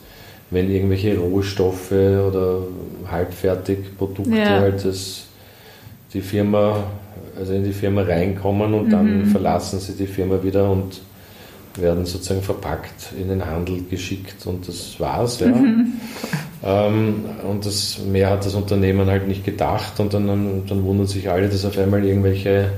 wenn 0.51 0.69
irgendwelche 0.69 1.17
Rohstoffe 1.17 1.91
oder 1.91 2.59
Halbfertigprodukte 3.09 4.37
ja. 4.37 4.59
halt 4.59 4.85
das, 4.85 5.24
die 6.15 6.21
Firma, 6.21 6.83
also 7.37 7.53
in 7.53 7.63
die 7.63 7.73
Firma 7.73 8.01
reinkommen 8.01 8.73
und 8.73 8.87
mhm. 8.87 8.91
dann 8.91 9.25
verlassen 9.25 9.79
sie 9.79 9.93
die 9.93 10.07
Firma 10.07 10.41
wieder 10.41 10.71
und 10.71 11.01
werden 11.77 12.05
sozusagen 12.05 12.41
verpackt 12.41 13.11
in 13.19 13.27
den 13.27 13.45
Handel 13.45 13.83
geschickt 13.89 14.47
und 14.47 14.67
das 14.67 14.99
war's. 14.99 15.41
Ja. 15.41 15.47
Mhm. 15.47 15.93
Ähm, 16.63 17.25
und 17.47 17.65
das 17.65 17.99
mehr 17.99 18.29
hat 18.29 18.45
das 18.45 18.55
Unternehmen 18.55 19.07
halt 19.07 19.27
nicht 19.27 19.43
gedacht 19.43 19.99
und 19.99 20.13
dann, 20.13 20.63
dann 20.67 20.83
wundern 20.83 21.05
sich 21.05 21.29
alle, 21.29 21.49
dass 21.49 21.65
auf 21.65 21.77
einmal 21.77 22.03
irgendwelche 22.03 22.71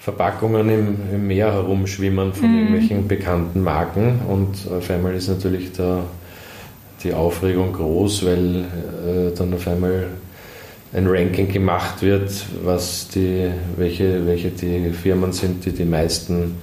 Verpackungen 0.00 0.68
im, 0.68 0.96
im 1.12 1.26
Meer 1.26 1.52
herumschwimmen 1.52 2.32
von 2.32 2.50
mhm. 2.50 2.58
irgendwelchen 2.58 3.06
bekannten 3.06 3.62
Marken 3.62 4.20
und 4.28 4.70
auf 4.72 4.90
einmal 4.90 5.14
ist 5.14 5.28
natürlich 5.28 5.72
der, 5.72 6.00
die 7.04 7.12
Aufregung 7.12 7.74
groß, 7.74 8.24
weil 8.24 8.56
äh, 8.56 9.36
dann 9.36 9.52
auf 9.52 9.68
einmal 9.68 10.06
ein 10.94 11.06
Ranking 11.06 11.48
gemacht 11.48 12.02
wird, 12.02 12.30
was 12.62 13.08
die, 13.08 13.50
welche, 13.76 14.26
welche 14.26 14.50
die 14.50 14.90
Firmen 14.90 15.32
sind, 15.32 15.64
die 15.64 15.72
die 15.72 15.84
meisten 15.84 16.56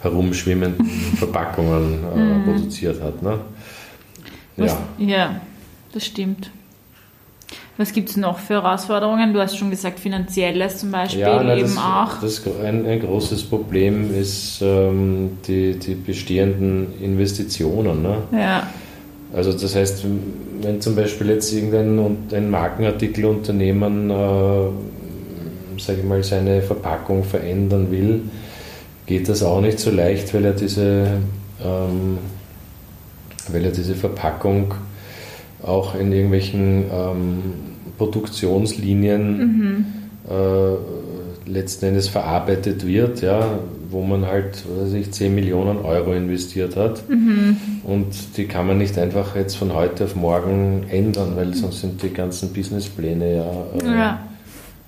herumschwimmenden 0.00 0.86
Verpackungen 1.16 1.98
äh, 2.14 2.18
mhm. 2.18 2.44
produziert 2.44 3.00
hat. 3.02 3.22
Ne? 3.22 3.38
Ja. 4.56 4.78
ja, 4.98 5.40
das 5.92 6.06
stimmt. 6.06 6.50
Was 7.78 7.92
gibt 7.92 8.08
es 8.08 8.16
noch 8.16 8.38
für 8.38 8.54
Herausforderungen? 8.54 9.34
Du 9.34 9.40
hast 9.40 9.58
schon 9.58 9.70
gesagt, 9.70 10.00
finanzielles 10.00 10.78
zum 10.78 10.90
Beispiel 10.90 11.20
ja, 11.20 11.42
nein, 11.42 11.58
eben 11.58 11.74
das, 11.74 11.76
auch. 11.76 12.20
Das 12.22 12.42
ein, 12.64 12.86
ein, 12.86 13.00
großes 13.00 13.44
Problem 13.44 14.18
ist 14.18 14.60
ähm, 14.62 15.36
die, 15.46 15.78
die 15.78 15.94
bestehenden 15.94 16.98
Investitionen. 17.02 18.02
Ne? 18.02 18.16
Ja. 18.32 18.66
Also 19.36 19.52
das 19.52 19.76
heißt, 19.76 20.06
wenn 20.62 20.80
zum 20.80 20.96
Beispiel 20.96 21.28
jetzt 21.28 21.52
irgendein 21.52 22.16
ein 22.32 22.50
Markenartikelunternehmen, 22.50 24.10
äh, 24.10 24.70
sage 25.78 25.98
ich 25.98 26.04
mal, 26.04 26.24
seine 26.24 26.62
Verpackung 26.62 27.22
verändern 27.22 27.90
will, 27.90 28.22
geht 29.04 29.28
das 29.28 29.42
auch 29.42 29.60
nicht 29.60 29.78
so 29.78 29.90
leicht, 29.90 30.32
weil 30.32 30.46
er 30.46 30.52
diese, 30.52 31.18
ähm, 31.62 32.18
weil 33.52 33.66
er 33.66 33.72
diese 33.72 33.94
Verpackung 33.94 34.72
auch 35.62 35.94
in 35.94 36.12
irgendwelchen 36.12 36.84
ähm, 36.90 37.42
Produktionslinien 37.98 39.38
mhm. 39.38 39.84
äh, 40.30 41.50
letzten 41.50 41.86
Endes 41.86 42.08
verarbeitet 42.08 42.86
wird, 42.86 43.20
ja, 43.20 43.58
wo 43.90 44.02
man 44.02 44.26
halt, 44.26 44.64
was 44.68 44.88
weiß 44.88 44.94
ich, 44.94 45.12
10 45.12 45.34
Millionen 45.34 45.78
Euro 45.78 46.12
investiert 46.12 46.76
hat. 46.76 47.08
Mhm. 47.08 47.56
Und 47.84 48.36
die 48.36 48.46
kann 48.46 48.66
man 48.66 48.78
nicht 48.78 48.98
einfach 48.98 49.36
jetzt 49.36 49.56
von 49.56 49.74
heute 49.74 50.04
auf 50.04 50.16
morgen 50.16 50.86
ändern, 50.88 51.32
weil 51.36 51.54
sonst 51.54 51.80
sind 51.80 52.02
die 52.02 52.10
ganzen 52.10 52.52
Businesspläne 52.52 53.36
ja. 53.36 53.66
Äh, 53.82 53.96
ja. 53.96 54.20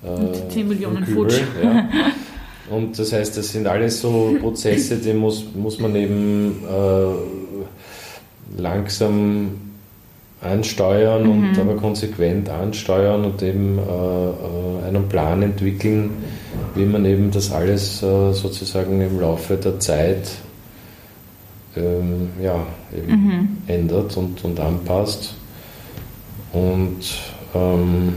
Äh, 0.05 0.49
10 0.51 0.69
Millionen 0.69 1.05
Futsch. 1.07 1.41
Ja. 1.63 1.89
Und 2.71 2.99
das 2.99 3.13
heißt, 3.13 3.37
das 3.37 3.51
sind 3.51 3.67
alles 3.67 4.01
so 4.01 4.37
Prozesse, 4.41 4.97
die 4.97 5.15
muss, 5.15 5.47
muss 5.55 5.81
man 5.81 5.97
eben 5.97 6.63
äh, 6.69 8.61
langsam 8.61 9.68
ansteuern 10.41 11.25
mhm. 11.25 11.31
und 11.31 11.59
aber 11.59 11.77
konsequent 11.77 12.49
ansteuern 12.49 13.25
und 13.25 13.43
eben 13.43 13.79
äh, 13.79 13.83
äh, 13.83 14.87
einen 14.87 15.09
Plan 15.09 15.43
entwickeln, 15.43 16.11
wie 16.75 16.85
man 16.85 17.05
eben 17.05 17.31
das 17.31 17.51
alles 17.51 18.03
äh, 18.03 18.33
sozusagen 18.33 19.01
im 19.01 19.21
Laufe 19.21 19.57
der 19.57 19.81
Zeit 19.81 20.29
ähm, 21.77 22.31
ja, 22.43 22.67
mhm. 22.93 23.59
ändert 23.67 24.17
und, 24.17 24.45
und 24.45 24.61
anpasst. 24.61 25.35
Und 26.53 27.01
ähm, 27.55 28.15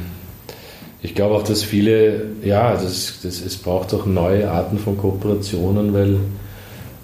ich 1.02 1.16
glaube 1.16 1.36
auch, 1.36 1.44
dass 1.44 1.64
viele, 1.64 2.28
ja, 2.44 2.74
das, 2.74 3.20
das, 3.24 3.42
es 3.42 3.58
braucht 3.58 3.94
auch 3.94 4.06
neue 4.06 4.50
Arten 4.50 4.78
von 4.78 4.98
Kooperationen, 4.98 5.94
weil 5.94 6.20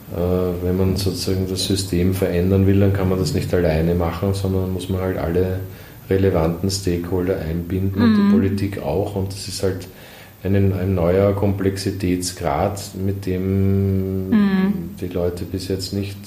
wenn 0.09 0.77
man 0.77 0.95
sozusagen 0.95 1.47
das 1.49 1.65
System 1.65 2.13
verändern 2.13 2.65
will, 2.65 2.79
dann 2.79 2.93
kann 2.93 3.09
man 3.09 3.19
das 3.19 3.33
nicht 3.33 3.53
alleine 3.53 3.93
machen, 3.93 4.33
sondern 4.33 4.71
muss 4.71 4.87
man 4.87 5.01
halt 5.01 5.17
alle 5.17 5.59
relevanten 6.09 6.69
Stakeholder 6.69 7.39
einbinden 7.39 8.01
mhm. 8.01 8.03
und 8.03 8.15
die 8.15 8.21
mhm. 8.21 8.31
Politik 8.31 8.81
auch. 8.81 9.15
Und 9.15 9.33
das 9.33 9.47
ist 9.47 9.63
halt 9.63 9.87
ein, 10.43 10.55
ein 10.73 10.95
neuer 10.95 11.33
Komplexitätsgrad, 11.33 12.79
mit 13.05 13.25
dem 13.25 14.29
mhm. 14.29 14.73
die 15.01 15.07
Leute 15.07 15.43
bis 15.45 15.67
jetzt 15.67 15.93
nicht 15.93 16.17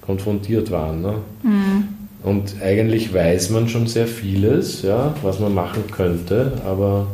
konfrontiert 0.00 0.70
waren. 0.70 1.02
Ne? 1.02 1.14
Mhm. 1.42 1.84
Und 2.22 2.56
eigentlich 2.62 3.14
weiß 3.14 3.50
man 3.50 3.68
schon 3.68 3.86
sehr 3.86 4.06
vieles, 4.06 4.82
ja, 4.82 5.14
was 5.22 5.40
man 5.40 5.54
machen 5.54 5.84
könnte, 5.90 6.52
aber 6.66 7.06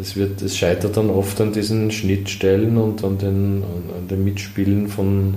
es, 0.00 0.16
wird, 0.16 0.42
es 0.42 0.56
scheitert 0.56 0.96
dann 0.96 1.10
oft 1.10 1.40
an 1.40 1.52
diesen 1.52 1.90
Schnittstellen 1.90 2.76
und 2.76 3.04
an, 3.04 3.18
den, 3.18 3.62
an 3.96 4.08
dem 4.08 4.24
Mitspielen 4.24 4.88
von 4.88 5.34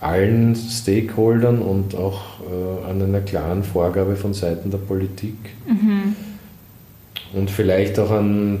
allen 0.00 0.54
Stakeholdern 0.54 1.62
und 1.62 1.94
auch 1.94 2.40
äh, 2.40 2.90
an 2.90 3.02
einer 3.02 3.20
klaren 3.20 3.64
Vorgabe 3.64 4.16
von 4.16 4.34
Seiten 4.34 4.70
der 4.70 4.78
Politik. 4.78 5.36
Mhm. 5.66 6.14
Und 7.32 7.50
vielleicht 7.50 7.98
auch 7.98 8.10
an, 8.10 8.60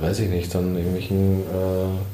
weiß 0.00 0.20
ich 0.20 0.28
nicht, 0.28 0.54
an 0.56 0.76
irgendwelchen 0.76 1.40
äh, 1.40 2.13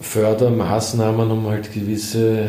Fördermaßnahmen, 0.00 1.30
um 1.30 1.46
halt 1.48 1.72
gewisse 1.72 2.48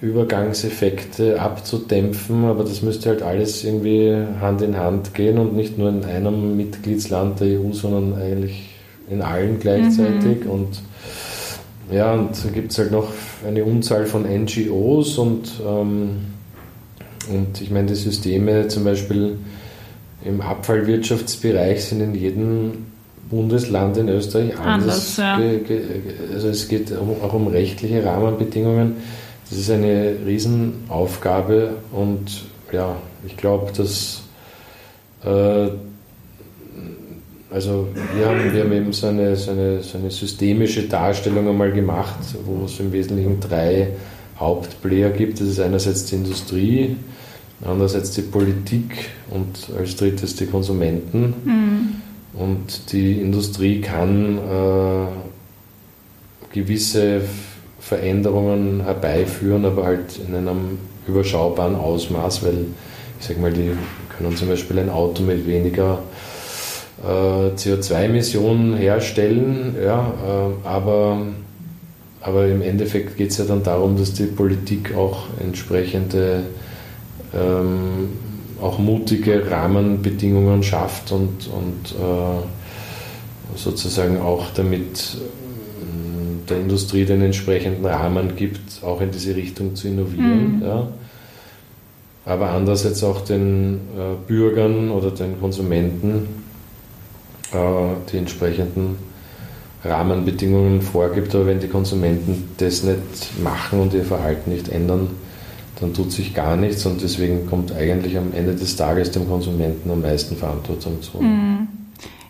Übergangseffekte 0.00 1.40
abzudämpfen, 1.40 2.44
aber 2.44 2.64
das 2.64 2.82
müsste 2.82 3.10
halt 3.10 3.22
alles 3.22 3.64
irgendwie 3.64 4.16
Hand 4.40 4.62
in 4.62 4.76
Hand 4.76 5.14
gehen 5.14 5.38
und 5.38 5.54
nicht 5.54 5.78
nur 5.78 5.90
in 5.90 6.04
einem 6.04 6.56
Mitgliedsland 6.56 7.40
der 7.40 7.60
EU, 7.60 7.72
sondern 7.72 8.20
eigentlich 8.20 8.70
in 9.08 9.22
allen 9.22 9.60
gleichzeitig. 9.60 10.44
Mhm. 10.44 10.50
Und 10.50 10.82
ja, 11.92 12.12
und 12.14 12.30
da 12.44 12.48
gibt 12.50 12.72
es 12.72 12.78
halt 12.78 12.90
noch 12.90 13.08
eine 13.46 13.64
Unzahl 13.64 14.06
von 14.06 14.24
NGOs 14.24 15.18
und, 15.18 15.52
ähm, 15.64 16.26
und 17.32 17.60
ich 17.60 17.70
meine, 17.70 17.88
die 17.88 17.94
Systeme 17.94 18.66
zum 18.68 18.84
Beispiel 18.84 19.38
im 20.24 20.40
Abfallwirtschaftsbereich 20.40 21.84
sind 21.84 22.00
in 22.00 22.14
jedem 22.14 22.91
Bundesland 23.32 23.96
in 23.96 24.08
Österreich 24.10 24.58
anders. 24.58 25.18
anders 25.18 25.40
ja. 25.40 25.40
also 26.34 26.48
es 26.48 26.68
geht 26.68 26.92
auch 26.94 27.32
um 27.32 27.46
rechtliche 27.46 28.04
Rahmenbedingungen. 28.04 28.96
Das 29.48 29.58
ist 29.58 29.70
eine 29.70 30.16
Riesenaufgabe 30.26 31.70
und 31.92 32.44
ja, 32.72 32.96
ich 33.26 33.36
glaube, 33.38 33.72
dass 33.72 34.22
äh, 35.24 35.70
also 37.50 37.88
wir 38.14 38.26
haben, 38.28 38.52
wir 38.52 38.64
haben 38.64 38.72
eben 38.72 38.92
so 38.92 39.08
eine, 39.08 39.34
so, 39.36 39.50
eine, 39.50 39.82
so 39.82 39.98
eine 39.98 40.10
systemische 40.10 40.82
Darstellung 40.84 41.48
einmal 41.48 41.72
gemacht, 41.72 42.18
wo 42.44 42.64
es 42.64 42.78
im 42.80 42.92
Wesentlichen 42.92 43.40
drei 43.40 43.88
Hauptplayer 44.38 45.10
gibt. 45.10 45.40
Das 45.40 45.48
ist 45.48 45.60
einerseits 45.60 46.06
die 46.06 46.16
Industrie, 46.16 46.96
andererseits 47.64 48.12
die 48.12 48.22
Politik 48.22 49.10
und 49.30 49.68
als 49.78 49.96
drittes 49.96 50.36
die 50.36 50.46
Konsumenten. 50.46 51.34
Mhm. 51.44 52.11
Und 52.34 52.92
die 52.92 53.20
Industrie 53.20 53.80
kann 53.80 54.38
äh, 54.38 55.06
gewisse 56.54 57.22
Veränderungen 57.78 58.84
herbeiführen, 58.84 59.64
aber 59.64 59.84
halt 59.84 60.18
in 60.26 60.34
einem 60.34 60.78
überschaubaren 61.06 61.74
Ausmaß, 61.74 62.44
weil 62.44 62.66
ich 63.20 63.26
sage 63.26 63.40
mal, 63.40 63.52
die 63.52 63.72
können 64.16 64.36
zum 64.36 64.48
Beispiel 64.48 64.78
ein 64.78 64.88
Auto 64.88 65.22
mit 65.22 65.46
weniger 65.46 65.98
äh, 67.02 67.54
CO2-Emissionen 67.56 68.76
herstellen, 68.76 69.76
ja, 69.82 70.00
äh, 70.00 70.66
aber, 70.66 71.26
aber 72.20 72.46
im 72.46 72.62
Endeffekt 72.62 73.16
geht 73.16 73.30
es 73.30 73.38
ja 73.38 73.44
dann 73.44 73.62
darum, 73.62 73.96
dass 73.96 74.12
die 74.12 74.26
Politik 74.26 74.94
auch 74.94 75.24
entsprechende, 75.40 76.44
ähm, 77.34 78.10
auch 78.62 78.78
mutige 78.78 79.50
Rahmenbedingungen 79.50 80.62
schafft 80.62 81.12
und, 81.12 81.48
und 81.48 81.92
äh, 82.00 83.56
sozusagen 83.56 84.20
auch 84.20 84.46
damit 84.54 85.16
äh, 85.16 86.48
der 86.48 86.60
Industrie 86.60 87.04
den 87.04 87.22
entsprechenden 87.22 87.84
Rahmen 87.84 88.36
gibt, 88.36 88.82
auch 88.82 89.00
in 89.00 89.10
diese 89.10 89.34
Richtung 89.34 89.74
zu 89.74 89.88
innovieren. 89.88 90.56
Mhm. 90.56 90.62
Ja. 90.62 90.88
Aber 92.24 92.50
andererseits 92.50 93.02
auch 93.02 93.22
den 93.22 93.80
äh, 93.96 94.28
Bürgern 94.28 94.90
oder 94.90 95.10
den 95.10 95.40
Konsumenten 95.40 96.28
äh, 97.52 97.56
die 98.12 98.18
entsprechenden 98.18 98.96
Rahmenbedingungen 99.84 100.82
vorgibt. 100.82 101.34
Aber 101.34 101.46
wenn 101.46 101.58
die 101.58 101.66
Konsumenten 101.66 102.50
das 102.58 102.84
nicht 102.84 103.42
machen 103.42 103.80
und 103.80 103.92
ihr 103.92 104.04
Verhalten 104.04 104.52
nicht 104.52 104.68
ändern, 104.68 105.08
dann 105.82 105.94
tut 105.94 106.12
sich 106.12 106.34
gar 106.34 106.56
nichts 106.56 106.86
und 106.86 107.02
deswegen 107.02 107.46
kommt 107.46 107.72
eigentlich 107.72 108.16
am 108.16 108.32
Ende 108.32 108.54
des 108.54 108.76
Tages 108.76 109.10
dem 109.10 109.28
Konsumenten 109.28 109.90
am 109.90 110.02
meisten 110.02 110.36
Verantwortung 110.36 111.02
zu. 111.02 111.22
Mhm. 111.22 111.68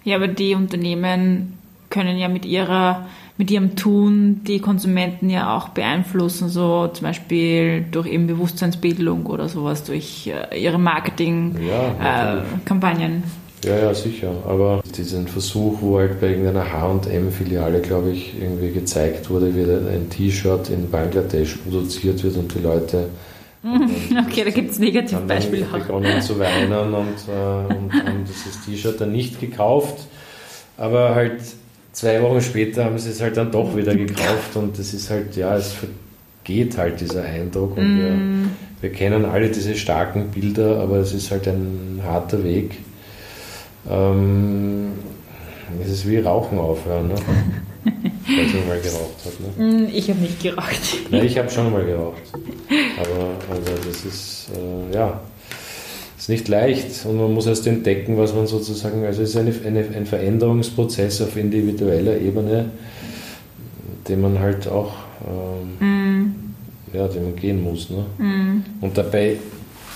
Ja, 0.04 0.16
aber 0.16 0.28
die 0.28 0.54
Unternehmen 0.54 1.54
können 1.90 2.18
ja 2.18 2.28
mit 2.28 2.44
ihrer 2.44 3.06
mit 3.38 3.50
ihrem 3.50 3.76
Tun 3.76 4.42
die 4.46 4.60
Konsumenten 4.60 5.30
ja 5.30 5.56
auch 5.56 5.70
beeinflussen, 5.70 6.48
so 6.48 6.88
zum 6.88 7.06
Beispiel 7.06 7.84
durch 7.90 8.06
eben 8.06 8.26
Bewusstseinsbildung 8.26 9.24
oder 9.26 9.48
sowas, 9.48 9.84
durch 9.84 10.28
äh, 10.28 10.62
ihre 10.62 10.78
Marketingkampagnen. 10.78 13.22
Ja, 13.64 13.76
ja, 13.76 13.78
ja, 13.78 13.94
sicher. 13.94 14.32
Aber 14.46 14.82
diesen 14.96 15.28
Versuch, 15.28 15.78
wo 15.80 15.98
halt 15.98 16.20
bei 16.20 16.30
irgendeiner 16.30 16.66
HM-Filiale, 16.72 17.80
glaube 17.80 18.10
ich, 18.10 18.34
irgendwie 18.40 18.70
gezeigt 18.70 19.30
wurde, 19.30 19.54
wie 19.54 19.62
ein 19.62 20.10
T-Shirt 20.10 20.70
in 20.70 20.90
Bangladesch 20.90 21.56
produziert 21.56 22.22
wird 22.22 22.36
und 22.36 22.54
die 22.54 22.60
Leute. 22.60 23.08
Okay, 24.26 24.44
da 24.44 24.50
gibt 24.50 24.72
es 24.72 24.78
Negativbeispiele 24.78 25.66
auch. 25.66 25.78
begonnen 25.78 26.20
zu 26.20 26.38
weinen 26.38 26.94
und, 26.94 27.14
äh, 27.28 27.74
und 27.74 27.92
haben 27.92 28.24
dieses 28.26 28.64
T-Shirt 28.64 29.00
dann 29.00 29.12
nicht 29.12 29.40
gekauft. 29.40 30.06
Aber 30.76 31.14
halt 31.14 31.40
zwei 31.92 32.22
Wochen 32.22 32.40
später 32.40 32.84
haben 32.84 32.98
sie 32.98 33.10
es 33.10 33.20
halt 33.20 33.36
dann 33.36 33.52
doch 33.52 33.76
wieder 33.76 33.94
gekauft 33.94 34.56
und 34.56 34.78
das 34.78 34.94
ist 34.94 35.10
halt, 35.10 35.36
ja, 35.36 35.56
es 35.56 35.74
vergeht 35.74 36.76
halt 36.76 37.00
dieser 37.00 37.22
Eindruck 37.22 37.76
und 37.76 37.96
mm. 37.96 37.98
wir, 37.98 38.50
wir 38.80 38.92
kennen 38.92 39.24
alle 39.24 39.48
diese 39.48 39.76
starken 39.76 40.30
Bilder, 40.30 40.80
aber 40.80 40.96
es 40.96 41.12
ist 41.12 41.30
halt 41.30 41.46
ein 41.46 42.00
harter 42.04 42.42
Weg. 42.42 42.78
Ähm, 43.88 44.92
es 45.82 45.90
ist 45.90 46.08
wie 46.08 46.18
Rauchen 46.18 46.58
aufhören, 46.58 47.08
ne? 47.08 47.14
Weil 47.84 48.46
man 48.46 48.68
mal 48.68 48.80
geraucht 48.80 49.16
hat. 49.24 49.58
Ne? 49.58 49.64
Mm, 49.64 49.88
ich 49.92 50.08
habe 50.08 50.20
nicht 50.20 50.40
geraucht. 50.40 50.80
Ja, 51.10 51.22
ich 51.22 51.36
habe 51.38 51.50
schon 51.50 51.72
mal 51.72 51.84
geraucht. 51.84 52.22
Aber 52.98 53.30
also 53.50 53.88
das 53.88 54.04
ist, 54.04 54.48
äh, 54.54 54.94
ja, 54.94 55.20
ist 56.16 56.28
nicht 56.28 56.46
leicht 56.48 57.04
und 57.04 57.16
man 57.16 57.34
muss 57.34 57.46
erst 57.46 57.66
entdecken, 57.66 58.16
was 58.16 58.32
man 58.32 58.46
sozusagen, 58.46 59.04
also 59.04 59.22
es 59.22 59.30
ist 59.30 59.36
eine, 59.36 59.52
eine, 59.66 59.84
ein 59.96 60.06
Veränderungsprozess 60.06 61.20
auf 61.22 61.36
individueller 61.36 62.16
Ebene, 62.16 62.66
den 64.08 64.20
man 64.20 64.38
halt 64.38 64.68
auch, 64.68 64.94
ähm, 65.80 66.24
mm. 66.24 66.34
ja, 66.92 67.08
den 67.08 67.24
man 67.24 67.36
gehen 67.36 67.62
muss. 67.62 67.90
Ne? 67.90 68.04
Mm. 68.18 68.64
Und 68.80 68.96
dabei 68.96 69.36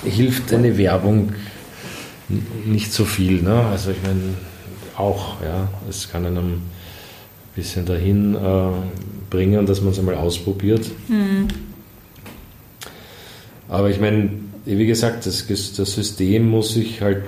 hilft 0.04 0.52
eine 0.52 0.76
Werbung 0.76 1.32
nicht 2.64 2.92
so 2.92 3.04
viel. 3.04 3.42
Ne? 3.42 3.64
Also 3.70 3.92
ich 3.92 4.02
meine, 4.02 4.34
auch, 4.96 5.40
ja, 5.42 5.68
es 5.88 6.10
kann 6.10 6.26
einem 6.26 6.54
ein 6.54 6.62
bisschen 7.56 7.86
dahin 7.86 8.34
äh, 8.34 8.70
bringen, 9.30 9.66
dass 9.66 9.80
man 9.80 9.92
es 9.92 9.98
einmal 9.98 10.14
ausprobiert. 10.14 10.88
Mhm. 11.08 11.48
Aber 13.68 13.90
ich 13.90 14.00
meine, 14.00 14.30
wie 14.64 14.86
gesagt, 14.86 15.26
das, 15.26 15.46
das 15.48 15.92
System 15.92 16.48
muss 16.48 16.74
sich 16.74 17.00
halt 17.00 17.24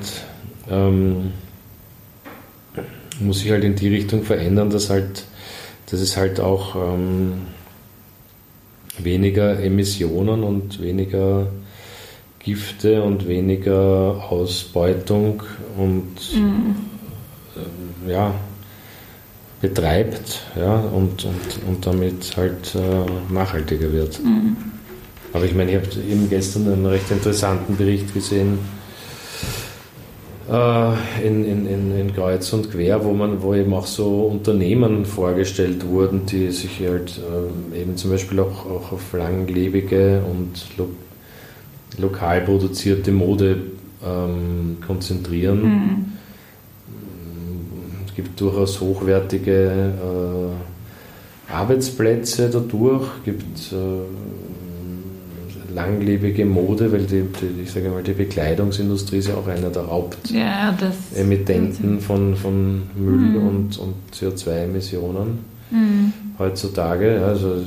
ähm, 0.70 1.32
muss 3.20 3.40
sich 3.40 3.50
halt 3.50 3.64
in 3.64 3.74
die 3.74 3.88
Richtung 3.88 4.22
verändern, 4.22 4.70
dass 4.70 4.90
halt, 4.90 5.24
dass 5.90 6.00
es 6.00 6.16
halt 6.16 6.40
auch 6.40 6.76
ähm, 6.76 7.32
weniger 8.98 9.60
Emissionen 9.60 10.42
und 10.42 10.80
weniger 10.80 11.48
Gifte 12.38 13.02
und 13.02 13.26
weniger 13.26 14.30
Ausbeutung 14.30 15.42
und 15.76 16.16
mhm. 16.34 16.76
äh, 18.06 18.12
ja, 18.12 18.34
betreibt 19.60 20.42
ja, 20.56 20.76
und, 20.76 21.24
und, 21.24 21.68
und 21.68 21.86
damit 21.86 22.36
halt 22.36 22.74
äh, 22.74 23.32
nachhaltiger 23.32 23.92
wird. 23.92 24.22
Mhm. 24.22 24.56
Aber 25.32 25.44
ich 25.44 25.54
meine, 25.54 25.72
ich 25.72 25.76
habe 25.76 25.88
eben 26.08 26.28
gestern 26.30 26.72
einen 26.72 26.86
recht 26.86 27.10
interessanten 27.10 27.76
Bericht 27.76 28.14
gesehen 28.14 28.58
äh, 30.50 31.26
in, 31.26 31.44
in, 31.44 31.66
in, 31.66 31.98
in, 31.98 32.14
Kreuz 32.14 32.52
und 32.52 32.70
Quer, 32.70 33.04
wo, 33.04 33.12
man, 33.12 33.42
wo 33.42 33.54
eben 33.54 33.74
auch 33.74 33.86
so 33.86 34.22
Unternehmen 34.22 35.04
vorgestellt 35.04 35.86
wurden, 35.86 36.24
die 36.24 36.50
sich 36.50 36.80
halt 36.80 37.20
äh, 37.74 37.80
eben 37.80 37.96
zum 37.96 38.12
Beispiel 38.12 38.40
auch, 38.40 38.64
auch 38.64 38.92
auf 38.92 39.12
langlebige 39.12 40.22
und 40.22 40.66
lokal 41.98 42.42
produzierte 42.42 43.12
Mode 43.12 43.58
ähm, 44.06 44.78
konzentrieren. 44.86 45.62
Mhm. 45.62 46.07
Es 48.18 48.24
gibt 48.24 48.40
durchaus 48.40 48.80
hochwertige 48.80 49.92
äh, 51.52 51.52
Arbeitsplätze 51.52 52.50
dadurch, 52.50 53.06
gibt 53.24 53.72
äh, 53.72 54.00
langlebige 55.72 56.44
Mode, 56.44 56.90
weil 56.90 57.04
die, 57.04 57.22
die, 57.22 57.62
ich 57.62 57.70
sage 57.70 57.90
mal, 57.90 58.02
die 58.02 58.14
Bekleidungsindustrie 58.14 59.18
ist 59.18 59.28
ja 59.28 59.36
auch 59.36 59.46
einer 59.46 59.70
der 59.70 59.86
Hauptemittenten 59.86 61.94
ja, 61.94 62.00
von, 62.00 62.34
von 62.34 62.82
Müll 62.96 63.18
mhm. 63.18 63.46
und, 63.46 63.78
und 63.78 63.94
CO2-Emissionen 64.12 65.38
mhm. 65.70 66.12
heutzutage. 66.40 67.24
Also 67.24 67.62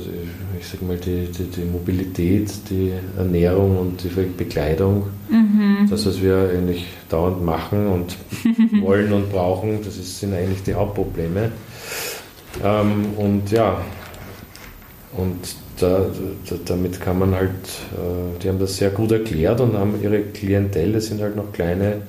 ich 0.62 0.68
sage 0.68 0.84
mal, 0.84 0.96
die, 0.96 1.26
die, 1.26 1.44
die, 1.44 1.64
Mobilität, 1.64 2.52
die 2.70 2.92
Ernährung 3.18 3.78
und 3.78 4.04
die 4.04 4.08
Bekleidung, 4.08 5.08
mhm. 5.28 5.88
das, 5.90 6.06
was 6.06 6.22
wir 6.22 6.50
eigentlich 6.54 6.86
dauernd 7.08 7.44
machen 7.44 7.88
und 7.88 8.16
wollen 8.80 9.12
und 9.12 9.32
brauchen, 9.32 9.80
das 9.84 9.96
ist, 9.96 10.20
sind 10.20 10.34
eigentlich 10.34 10.62
die 10.62 10.74
Hauptprobleme. 10.74 11.50
Ähm, 12.64 13.06
und 13.16 13.50
ja, 13.50 13.82
und 15.16 15.56
da, 15.78 16.06
da, 16.48 16.56
damit 16.64 17.00
kann 17.00 17.18
man 17.18 17.34
halt, 17.34 17.50
äh, 17.50 18.40
die 18.40 18.48
haben 18.48 18.60
das 18.60 18.76
sehr 18.76 18.90
gut 18.90 19.10
erklärt 19.10 19.60
und 19.60 19.76
haben 19.76 20.00
ihre 20.00 20.20
Klientel, 20.20 20.92
das 20.92 21.06
sind 21.06 21.20
halt 21.20 21.34
noch 21.34 21.52
kleine 21.52 22.02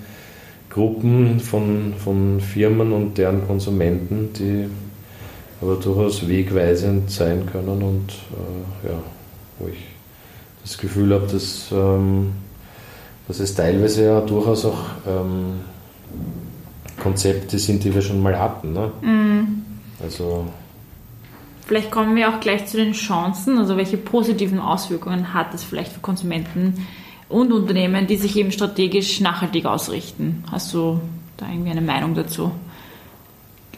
Gruppen 0.69 1.39
von, 1.39 1.95
von 1.97 2.39
Firmen 2.39 2.91
und 2.91 3.17
deren 3.17 3.47
Konsumenten, 3.47 4.29
die 4.33 4.67
aber 5.63 5.77
durchaus 5.77 6.27
wegweisend 6.27 7.09
sein 7.09 7.45
können 7.49 7.81
und 7.81 8.09
äh, 8.11 8.89
ja, 8.89 8.99
wo 9.59 9.67
ich 9.69 9.79
das 10.61 10.77
Gefühl 10.77 11.13
habe, 11.13 11.25
dass, 11.27 11.71
ähm, 11.71 12.33
dass 13.27 13.39
es 13.39 13.55
teilweise 13.55 14.05
ja 14.05 14.21
durchaus 14.21 14.65
auch 14.65 14.83
ähm, 15.07 15.61
Konzepte 17.01 17.57
sind, 17.59 17.83
die 17.83 17.93
wir 17.93 18.01
schon 18.01 18.21
mal 18.21 18.37
hatten. 18.37 18.73
Ne? 18.73 18.91
Mhm. 19.01 19.63
Also 20.01 20.45
Vielleicht 21.65 21.91
kommen 21.91 22.15
wir 22.17 22.29
auch 22.29 22.41
gleich 22.41 22.65
zu 22.65 22.75
den 22.75 22.91
Chancen, 22.91 23.57
also 23.57 23.77
welche 23.77 23.95
positiven 23.95 24.59
Auswirkungen 24.59 25.33
hat 25.33 25.53
es 25.53 25.63
vielleicht 25.63 25.93
für 25.93 26.01
Konsumenten 26.01 26.85
und 27.29 27.53
Unternehmen, 27.53 28.05
die 28.05 28.17
sich 28.17 28.35
eben 28.35 28.51
strategisch 28.51 29.21
nachhaltig 29.21 29.65
ausrichten. 29.65 30.43
Hast 30.51 30.73
du 30.73 30.99
da 31.37 31.47
irgendwie 31.47 31.71
eine 31.71 31.81
Meinung 31.81 32.15
dazu? 32.15 32.51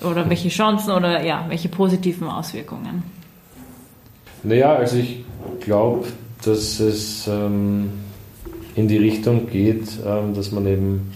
Oder 0.03 0.29
welche 0.29 0.49
Chancen 0.49 0.91
oder 0.91 1.23
ja, 1.23 1.45
welche 1.47 1.69
positiven 1.69 2.27
Auswirkungen? 2.27 3.03
Naja, 4.43 4.75
also 4.75 4.97
ich 4.97 5.23
glaube, 5.61 6.07
dass 6.43 6.79
es 6.79 7.27
ähm, 7.27 7.89
in 8.75 8.87
die 8.87 8.97
Richtung 8.97 9.47
geht, 9.47 9.87
ähm, 10.05 10.33
dass 10.33 10.51
man 10.51 10.67
eben 10.67 11.11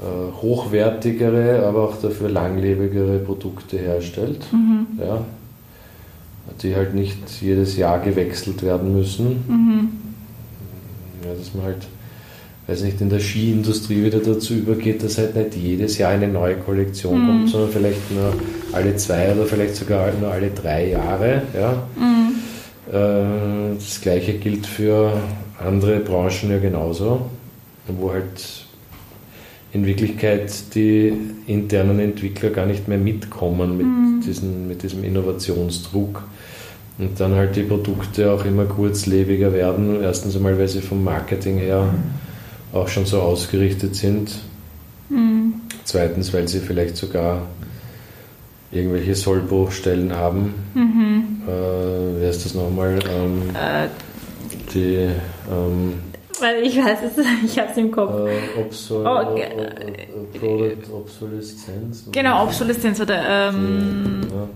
äh, 0.00 0.42
hochwertigere, 0.42 1.64
aber 1.66 1.84
auch 1.84 1.96
dafür 2.00 2.28
langlebigere 2.28 3.18
Produkte 3.18 3.78
herstellt, 3.78 4.46
mhm. 4.52 4.86
ja, 4.98 5.24
die 6.62 6.74
halt 6.74 6.94
nicht 6.94 7.18
jedes 7.40 7.76
Jahr 7.76 8.00
gewechselt 8.00 8.62
werden 8.62 8.94
müssen. 8.94 9.44
Mhm. 9.46 9.88
Ja, 11.24 11.34
dass 11.34 11.54
man 11.54 11.64
halt 11.64 11.86
weiß 12.66 12.82
nicht, 12.82 13.00
in 13.00 13.10
der 13.10 13.20
Skiindustrie 13.20 14.04
wieder 14.04 14.18
dazu 14.18 14.54
übergeht, 14.54 15.02
dass 15.02 15.18
halt 15.18 15.36
nicht 15.36 15.56
jedes 15.56 15.98
Jahr 15.98 16.10
eine 16.10 16.26
neue 16.26 16.56
Kollektion 16.56 17.22
mhm. 17.22 17.26
kommt, 17.26 17.48
sondern 17.50 17.70
vielleicht 17.70 18.10
nur 18.12 18.32
alle 18.72 18.96
zwei 18.96 19.32
oder 19.32 19.46
vielleicht 19.46 19.76
sogar 19.76 20.10
nur 20.20 20.30
alle 20.30 20.50
drei 20.50 20.90
Jahre. 20.90 21.42
Ja. 21.54 21.86
Mhm. 21.96 22.92
Äh, 22.92 23.76
das 23.76 24.00
gleiche 24.00 24.34
gilt 24.34 24.66
für 24.66 25.12
andere 25.64 26.00
Branchen 26.00 26.50
ja 26.50 26.58
genauso, 26.58 27.26
wo 27.86 28.12
halt 28.12 28.64
in 29.72 29.86
Wirklichkeit 29.86 30.74
die 30.74 31.12
internen 31.46 32.00
Entwickler 32.00 32.50
gar 32.50 32.66
nicht 32.66 32.88
mehr 32.88 32.98
mitkommen 32.98 33.76
mit, 33.76 33.86
mhm. 33.86 34.22
diesen, 34.26 34.66
mit 34.66 34.82
diesem 34.82 35.04
Innovationsdruck. 35.04 36.24
Und 36.98 37.20
dann 37.20 37.34
halt 37.34 37.54
die 37.56 37.62
Produkte 37.62 38.32
auch 38.32 38.46
immer 38.46 38.64
kurzlebiger 38.64 39.52
werden. 39.52 40.02
Erstens 40.02 40.34
einmal, 40.34 40.58
weil 40.58 40.66
sie 40.66 40.80
vom 40.80 41.04
Marketing 41.04 41.58
her 41.58 41.82
mhm 41.92 42.25
auch 42.76 42.88
schon 42.88 43.06
so 43.06 43.20
ausgerichtet 43.20 43.94
sind. 43.96 44.30
Mhm. 45.08 45.54
Zweitens, 45.84 46.32
weil 46.32 46.48
sie 46.48 46.60
vielleicht 46.60 46.96
sogar 46.96 47.42
irgendwelche 48.70 49.14
Sollbruchstellen 49.14 50.14
haben. 50.14 50.54
Mhm. 50.74 51.42
Äh, 51.46 52.20
wie 52.20 52.26
heißt 52.26 52.44
das 52.44 52.54
nochmal? 52.54 52.98
Ähm, 53.08 53.50
äh, 53.54 53.88
die. 54.74 55.10
Ähm, 55.50 55.94
ich 56.62 56.76
weiß 56.76 56.98
es, 57.02 57.24
ich 57.44 57.58
habe 57.58 57.70
es 57.70 57.76
im 57.76 57.90
Kopf. 57.90 58.28
Äh, 58.28 58.60
Obsol 58.60 59.06
oh, 59.06 59.30
okay. 59.30 59.48
Product 60.38 60.92
Obsoleszenz. 60.92 62.04
Genau, 62.12 62.44
Obsoleszenz 62.44 63.00
oder. 63.00 63.48
Ähm, 63.48 64.20
die, 64.22 64.34
ja. 64.34 64.48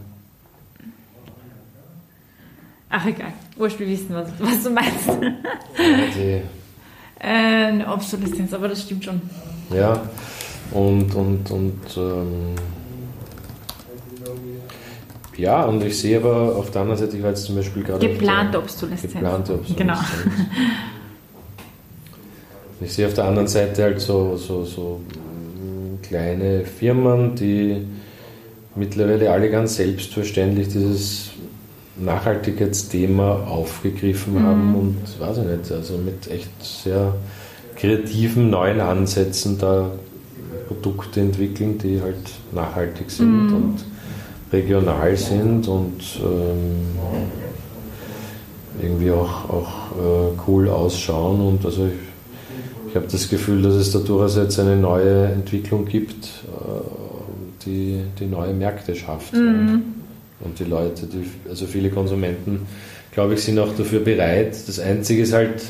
Ach 2.92 3.06
egal, 3.06 3.32
wurscht, 3.56 3.78
wir 3.78 3.86
wissen, 3.86 4.08
was, 4.10 4.28
was 4.40 4.64
du 4.64 4.70
meinst. 4.70 5.06
Ja, 5.06 5.16
die, 6.14 6.20
äh, 6.20 6.40
eine 7.20 7.86
Obsoleszenz, 7.92 8.52
aber 8.52 8.68
das 8.68 8.82
stimmt 8.82 9.04
schon. 9.04 9.20
Ja, 9.74 10.02
und, 10.72 11.14
und, 11.14 11.50
und 11.50 11.80
ähm, 11.96 12.54
ja, 15.36 15.64
und 15.64 15.82
ich 15.84 15.98
sehe 15.98 16.18
aber 16.18 16.56
auf 16.56 16.70
der 16.70 16.82
anderen 16.82 16.98
Seite, 16.98 17.16
ich 17.16 17.22
war 17.22 17.30
jetzt 17.30 17.44
zum 17.44 17.56
Beispiel 17.56 17.82
gerade. 17.82 18.06
Geplante 18.06 18.58
Obsoleszenz. 18.58 19.12
Geplante 19.12 19.54
Obsoleszenz. 19.54 19.78
Genau. 19.78 19.98
Ich 22.82 22.94
sehe 22.94 23.06
auf 23.06 23.14
der 23.14 23.24
anderen 23.24 23.46
Seite 23.46 23.82
halt 23.82 24.00
so, 24.00 24.38
so, 24.38 24.64
so 24.64 25.00
mm, 25.14 26.00
kleine 26.02 26.64
Firmen, 26.64 27.34
die 27.34 27.86
mittlerweile 28.74 29.30
alle 29.30 29.50
ganz 29.50 29.76
selbstverständlich 29.76 30.68
dieses 30.68 31.30
Nachhaltigkeitsthema 32.00 33.44
aufgegriffen 33.44 34.34
mhm. 34.34 34.42
haben 34.42 34.74
und 34.74 35.20
weiß 35.20 35.38
ich 35.38 35.44
nicht, 35.44 35.72
also 35.72 35.98
mit 35.98 36.30
echt 36.30 36.50
sehr 36.60 37.14
kreativen 37.76 38.50
neuen 38.50 38.80
Ansätzen 38.80 39.58
da 39.58 39.90
Produkte 40.68 41.20
entwickeln, 41.20 41.78
die 41.78 42.00
halt 42.00 42.30
nachhaltig 42.52 43.10
sind 43.10 43.46
mhm. 43.46 43.54
und 43.54 43.84
regional 44.52 45.16
sind 45.16 45.68
und 45.68 46.02
ähm, 46.22 46.96
irgendwie 48.82 49.10
auch, 49.10 49.48
auch 49.48 49.68
äh, 49.92 50.38
cool 50.46 50.68
ausschauen 50.68 51.40
und 51.40 51.64
also 51.64 51.86
ich, 51.86 52.88
ich 52.88 52.96
habe 52.96 53.06
das 53.10 53.28
Gefühl, 53.28 53.62
dass 53.62 53.74
es 53.74 53.92
da 53.92 53.98
durchaus 53.98 54.36
jetzt 54.36 54.58
eine 54.58 54.76
neue 54.76 55.26
Entwicklung 55.26 55.84
gibt, 55.84 56.24
äh, 56.24 57.64
die, 57.64 58.00
die 58.18 58.26
neue 58.26 58.54
Märkte 58.54 58.94
schafft. 58.94 59.34
Mhm. 59.34 59.99
Und 60.40 60.58
die 60.58 60.64
Leute, 60.64 61.06
die, 61.06 61.24
also 61.48 61.66
viele 61.66 61.90
Konsumenten, 61.90 62.66
glaube 63.12 63.34
ich, 63.34 63.40
sind 63.40 63.58
auch 63.58 63.74
dafür 63.76 64.00
bereit. 64.00 64.56
Das 64.66 64.78
Einzige 64.78 65.22
ist 65.22 65.32
halt, 65.32 65.62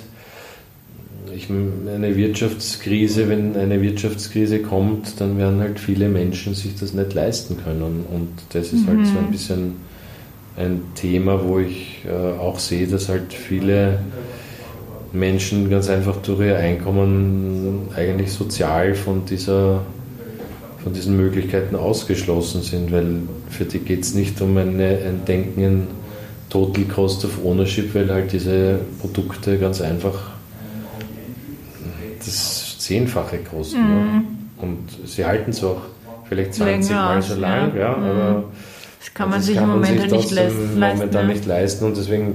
ich, 1.34 1.48
eine 1.50 2.16
Wirtschaftskrise, 2.16 3.28
wenn 3.28 3.56
eine 3.56 3.82
Wirtschaftskrise 3.82 4.60
kommt, 4.60 5.20
dann 5.20 5.38
werden 5.38 5.60
halt 5.60 5.80
viele 5.80 6.08
Menschen 6.08 6.54
sich 6.54 6.76
das 6.78 6.94
nicht 6.94 7.14
leisten 7.14 7.56
können. 7.62 8.04
Und 8.10 8.28
das 8.52 8.72
ist 8.72 8.84
mhm. 8.84 8.88
halt 8.88 9.06
so 9.06 9.18
ein 9.18 9.26
mhm. 9.26 9.30
bisschen 9.30 9.72
ein 10.56 10.82
Thema, 10.94 11.44
wo 11.44 11.58
ich 11.58 12.04
äh, 12.06 12.38
auch 12.38 12.58
sehe, 12.58 12.86
dass 12.86 13.08
halt 13.08 13.32
viele 13.32 14.00
Menschen 15.12 15.70
ganz 15.70 15.88
einfach 15.88 16.16
durch 16.18 16.40
ihr 16.40 16.58
Einkommen 16.58 17.88
eigentlich 17.96 18.32
sozial 18.32 18.94
von 18.94 19.24
dieser 19.24 19.82
von 20.82 20.92
diesen 20.92 21.16
Möglichkeiten 21.16 21.76
ausgeschlossen 21.76 22.62
sind, 22.62 22.90
weil 22.92 23.22
für 23.50 23.64
die 23.64 23.80
geht 23.80 24.02
es 24.02 24.14
nicht 24.14 24.40
um 24.40 24.56
eine, 24.56 24.98
ein 25.06 25.24
Denken 25.26 25.62
in 25.62 25.86
Total 26.48 26.84
Cost 26.84 27.24
of 27.24 27.44
Ownership, 27.44 27.94
weil 27.94 28.10
halt 28.10 28.32
diese 28.32 28.80
Produkte 29.00 29.58
ganz 29.58 29.80
einfach 29.80 30.30
das 32.18 32.78
Zehnfache 32.78 33.38
kosten. 33.38 33.80
Mhm. 33.80 33.88
Ja. 33.96 34.22
Und 34.62 35.08
sie 35.08 35.24
halten 35.24 35.50
es 35.50 35.62
auch 35.62 35.82
vielleicht 36.28 36.54
20 36.54 36.90
Länger 36.90 37.04
Mal 37.04 37.22
so 37.22 37.34
lang, 37.34 37.74
ja, 37.74 37.80
ja 37.80 37.96
mhm. 37.96 38.04
aber 38.04 38.44
das 38.98 39.14
kann 39.14 39.30
man 39.30 39.38
das 39.38 39.46
sich 39.46 39.56
kann 39.56 39.64
im 39.64 39.70
Moment 39.70 40.00
sich 40.00 40.12
nicht 40.12 40.30
leisten. 40.30 40.80
Momentan 40.80 41.28
ja. 41.28 41.34
nicht 41.34 41.46
leisten 41.46 41.84
und 41.84 41.96
deswegen 41.96 42.34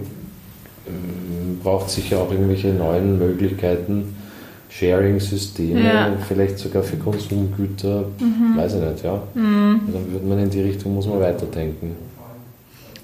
ähm, 0.87 1.59
braucht 1.61 1.87
es 1.87 1.95
sicher 1.95 2.19
auch 2.19 2.31
irgendwelche 2.31 2.69
neuen 2.69 3.19
Möglichkeiten, 3.19 4.15
Sharing-Systeme, 4.77 5.81
ja. 5.81 6.17
vielleicht 6.27 6.57
sogar 6.59 6.83
für 6.83 6.97
Konsumgüter, 6.97 8.05
mhm. 8.19 8.57
weiß 8.57 8.75
ich 8.75 8.81
nicht, 8.81 9.03
ja. 9.05 9.21
Mhm. 9.33 9.81
Dann 9.91 10.11
würde 10.11 10.25
man 10.25 10.39
in 10.39 10.49
die 10.49 10.61
Richtung, 10.61 10.95
muss 10.95 11.07
man 11.07 11.21
weiterdenken. 11.21 11.95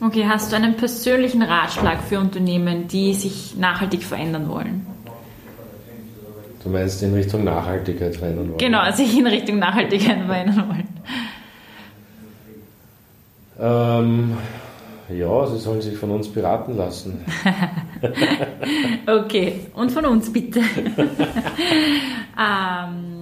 Okay, 0.04 0.26
hast 0.28 0.52
du 0.52 0.58
einen 0.58 0.76
persönlichen 0.76 1.42
Ratschlag 1.44 2.02
für 2.04 2.20
Unternehmen, 2.20 2.88
die 2.88 3.14
sich 3.14 3.56
nachhaltig 3.58 4.04
verändern 4.04 4.50
wollen? 4.50 4.86
Du 6.64 6.70
meinst 6.70 7.02
in 7.04 7.14
Richtung 7.14 7.44
Nachhaltigkeit 7.44 8.16
verändern 8.16 8.50
wollen? 8.50 8.58
Genau, 8.58 8.92
sich 8.92 9.18
in 9.18 9.28
Richtung 9.28 9.60
Nachhaltigkeit 9.60 10.26
verändern 10.26 10.68
wollen. 10.68 10.88
Ähm, 13.60 14.38
ja, 15.14 15.48
sie 15.48 15.58
sollen 15.58 15.82
sich 15.82 15.98
von 15.98 16.12
uns 16.12 16.28
beraten 16.28 16.78
lassen. 16.78 17.26
okay, 19.08 19.68
und 19.74 19.92
von 19.92 20.06
uns 20.06 20.32
bitte. 20.32 20.60
ähm, 22.40 23.22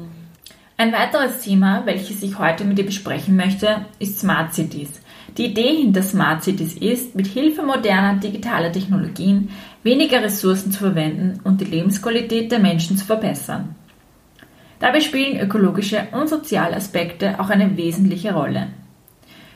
ein 0.78 0.94
weiteres 0.94 1.42
Thema, 1.42 1.86
welches 1.86 2.24
ich 2.24 2.40
heute 2.40 2.64
mit 2.64 2.78
dir 2.78 2.86
besprechen 2.86 3.36
möchte, 3.36 3.86
ist 4.00 4.20
Smart 4.20 4.54
Cities. 4.54 5.02
Die 5.38 5.48
Idee 5.48 5.76
hinter 5.76 6.04
Smart 6.04 6.44
Cities 6.44 6.76
ist, 6.78 7.16
mit 7.16 7.28
Hilfe 7.28 7.64
moderner 7.64 8.16
digitaler 8.16 8.72
Technologien 8.72 9.50
weniger 9.84 10.24
Ressourcen 10.24 10.72
zu 10.72 10.80
verwenden 10.80 11.40
und 11.44 11.62
die 11.62 11.66
Lebensqualität 11.66 12.52
der 12.52 12.60
Menschen 12.60 12.98
zu 12.98 13.06
verbessern. 13.06 13.76
Dabei 14.80 15.02
spielen 15.02 15.40
ökologische 15.40 16.08
und 16.14 16.30
soziale 16.30 16.76
Aspekte 16.76 17.40
auch 17.40 17.50
eine 17.50 17.76
wesentliche 17.76 18.34
Rolle. 18.34 18.68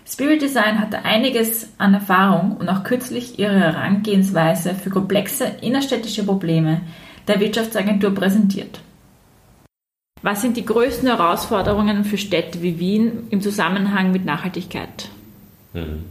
Spirit 0.06 0.42
Design 0.42 0.80
hatte 0.80 1.06
einiges 1.06 1.68
an 1.78 1.94
Erfahrung 1.94 2.58
und 2.58 2.70
auch 2.70 2.84
kürzlich 2.84 3.40
ihre 3.40 3.60
Herangehensweise 3.60 4.76
für 4.76 4.90
komplexe 4.90 5.46
innerstädtische 5.62 6.26
Probleme 6.26 6.82
der 7.28 7.40
Wirtschaftsagentur 7.40 8.14
präsentiert. 8.14 8.82
Was 10.22 10.42
sind 10.42 10.58
die 10.58 10.66
größten 10.66 11.08
Herausforderungen 11.08 12.06
für 12.06 12.18
Städte 12.18 12.62
wie 12.62 12.80
Wien 12.80 13.28
im 13.30 13.42
Zusammenhang 13.42 14.12
mit 14.12 14.26
Nachhaltigkeit? 14.26 15.10
Mhm. 15.74 16.06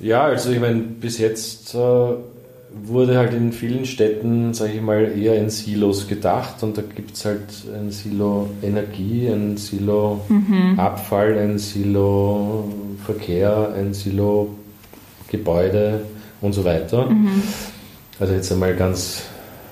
Ja, 0.00 0.24
also 0.24 0.50
ich 0.50 0.58
meine, 0.58 0.80
bis 0.80 1.18
jetzt 1.18 1.74
äh, 1.74 2.14
wurde 2.84 3.18
halt 3.18 3.34
in 3.34 3.52
vielen 3.52 3.84
Städten, 3.84 4.54
sage 4.54 4.72
ich 4.74 4.80
mal, 4.80 5.12
eher 5.16 5.36
in 5.36 5.50
Silos 5.50 6.08
gedacht 6.08 6.62
und 6.62 6.76
da 6.78 6.82
gibt 6.82 7.14
es 7.16 7.24
halt 7.24 7.42
ein 7.74 7.90
Silo 7.90 8.50
Energie, 8.62 9.28
ein 9.28 9.56
Silo 9.56 10.20
mhm. 10.28 10.78
Abfall, 10.78 11.38
ein 11.38 11.58
Silo 11.58 12.68
Verkehr, 13.04 13.72
ein 13.76 13.94
Silo 13.94 14.50
Gebäude 15.28 16.02
und 16.40 16.52
so 16.52 16.64
weiter. 16.64 17.08
Mhm. 17.08 17.42
Also 18.20 18.34
jetzt 18.34 18.52
einmal 18.52 18.76
ganz 18.76 19.22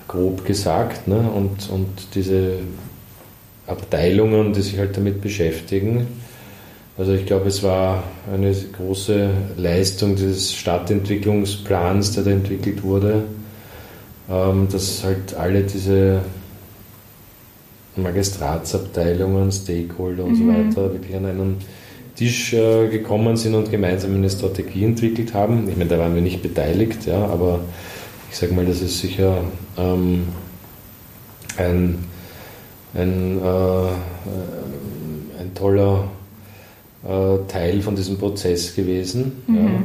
grob 0.07 0.45
gesagt. 0.45 1.07
Ne? 1.07 1.17
Und, 1.17 1.69
und 1.69 1.87
diese 2.15 2.57
Abteilungen, 3.67 4.53
die 4.53 4.61
sich 4.61 4.77
halt 4.77 4.97
damit 4.97 5.21
beschäftigen. 5.21 6.07
Also 7.01 7.13
ich 7.13 7.25
glaube, 7.25 7.47
es 7.47 7.63
war 7.63 8.03
eine 8.31 8.53
große 8.53 9.31
Leistung 9.57 10.15
des 10.15 10.53
Stadtentwicklungsplans, 10.53 12.11
der 12.11 12.25
da 12.25 12.29
entwickelt 12.29 12.83
wurde, 12.83 13.23
ähm, 14.29 14.67
dass 14.71 15.03
halt 15.03 15.33
alle 15.33 15.63
diese 15.63 16.21
Magistratsabteilungen, 17.95 19.51
Stakeholder 19.51 20.25
und 20.25 20.33
mhm. 20.33 20.35
so 20.35 20.47
weiter 20.47 20.93
wirklich 20.93 21.15
an 21.15 21.25
einen 21.25 21.57
Tisch 22.15 22.53
äh, 22.53 22.87
gekommen 22.89 23.35
sind 23.35 23.55
und 23.55 23.71
gemeinsam 23.71 24.13
eine 24.13 24.29
Strategie 24.29 24.85
entwickelt 24.85 25.33
haben. 25.33 25.67
Ich 25.69 25.77
meine, 25.77 25.89
da 25.89 25.97
waren 25.97 26.13
wir 26.13 26.21
nicht 26.21 26.43
beteiligt, 26.43 27.07
ja, 27.07 27.25
aber 27.25 27.61
ich 28.29 28.37
sage 28.37 28.53
mal, 28.53 28.67
das 28.67 28.79
ist 28.79 28.99
sicher 28.99 29.39
ähm, 29.75 30.27
ein, 31.57 31.97
ein, 32.93 33.39
äh, 33.39 33.87
ein 35.39 35.55
toller 35.55 36.03
äh, 36.03 36.20
Teil 37.47 37.81
von 37.81 37.95
diesem 37.95 38.17
Prozess 38.17 38.75
gewesen. 38.75 39.43
Mhm. 39.47 39.55
Ja. 39.57 39.83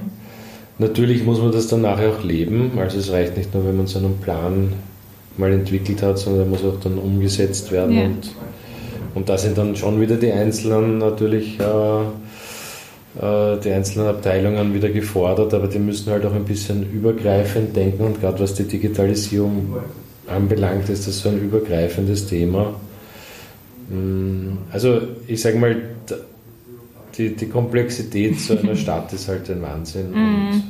Natürlich 0.79 1.25
muss 1.25 1.41
man 1.41 1.53
das 1.53 1.69
dann 1.69 1.83
nachher 1.83 2.11
auch 2.11 2.23
leben. 2.23 2.73
Also 2.79 2.99
es 2.99 3.11
reicht 3.11 3.37
nicht 3.37 3.55
nur, 3.55 3.65
wenn 3.67 3.77
man 3.77 3.87
so 3.87 3.99
einen 3.99 4.19
Plan 4.19 4.73
mal 5.39 5.53
entwickelt 5.53 6.03
hat, 6.03 6.19
sondern 6.19 6.43
er 6.43 6.49
muss 6.49 6.65
auch 6.65 6.79
dann 6.83 6.99
umgesetzt 6.99 7.73
werden. 7.73 7.97
Ja. 7.97 8.05
Und, 8.05 8.31
und 9.15 9.29
da 9.29 9.39
sind 9.39 9.57
dann 9.57 9.77
schon 9.77 10.01
wieder 10.01 10.17
die 10.17 10.33
einzelnen 10.33 10.99
natürlich 10.99 11.59
äh, 11.59 12.03
äh, 13.21 13.59
die 13.61 13.71
einzelnen 13.71 14.09
Abteilungen 14.09 14.75
wieder 14.75 14.91
gefordert, 14.91 15.55
aber 15.55 15.69
die 15.69 15.79
müssen 15.79 16.11
halt 16.11 16.27
auch 16.27 16.35
ein 16.35 16.45
bisschen 16.45 16.91
übergreifend 16.93 17.75
denken 17.75 18.05
und 18.05 18.21
gerade 18.21 18.41
was 18.41 18.55
die 18.55 18.65
Digitalisierung 18.65 19.77
anbelangt, 20.27 20.89
ist 20.91 21.07
das 21.07 21.21
so 21.21 21.31
ein 21.31 21.41
übergreifendes 21.41 22.27
Thema. 22.27 22.75
Mm, 23.89 24.59
also 24.71 25.01
ich 25.27 25.41
sage 25.41 25.57
mal, 25.59 25.77
die, 27.17 27.35
die 27.35 27.49
Komplexität 27.49 28.39
so 28.39 28.59
einer 28.59 28.77
Stadt 28.77 29.13
ist 29.13 29.29
halt 29.29 29.51
ein 29.51 29.63
Wahnsinn. 29.63 30.11
Mhm. 30.11 30.63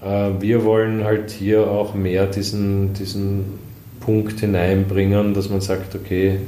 Und 0.00 0.08
äh, 0.08 0.40
wir 0.40 0.64
wollen 0.64 1.04
halt 1.04 1.30
hier 1.30 1.66
auch 1.66 1.94
mehr 1.94 2.26
diesen, 2.26 2.94
diesen 2.94 3.58
Punkt 4.00 4.40
hineinbringen, 4.40 5.34
dass 5.34 5.50
man 5.50 5.60
sagt, 5.60 5.94
okay, 5.94 6.38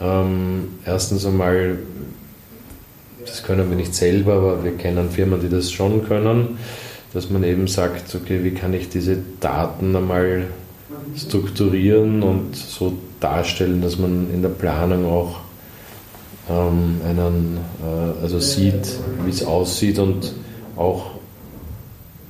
ähm, 0.00 0.68
erstens 0.86 1.26
einmal, 1.26 1.78
das 3.24 3.42
können 3.42 3.68
wir 3.68 3.76
nicht 3.76 3.94
selber, 3.94 4.34
aber 4.34 4.64
wir 4.64 4.72
kennen 4.72 5.10
Firmen, 5.10 5.40
die 5.40 5.48
das 5.48 5.72
schon 5.72 6.06
können, 6.06 6.58
dass 7.12 7.30
man 7.30 7.44
eben 7.44 7.66
sagt, 7.66 8.14
okay, 8.14 8.44
wie 8.44 8.52
kann 8.52 8.72
ich 8.72 8.88
diese 8.88 9.18
Daten 9.40 9.94
einmal 9.96 10.44
strukturieren 11.16 12.22
und 12.22 12.54
so 12.56 12.96
darstellen, 13.20 13.82
dass 13.82 13.98
man 13.98 14.28
in 14.32 14.42
der 14.42 14.48
Planung 14.48 15.06
auch 15.06 15.40
ähm, 16.50 17.00
einen, 17.08 17.58
äh, 17.82 18.22
also 18.22 18.40
sieht, 18.40 18.98
wie 19.24 19.30
es 19.30 19.44
aussieht 19.44 19.98
und 19.98 20.32
auch 20.76 21.12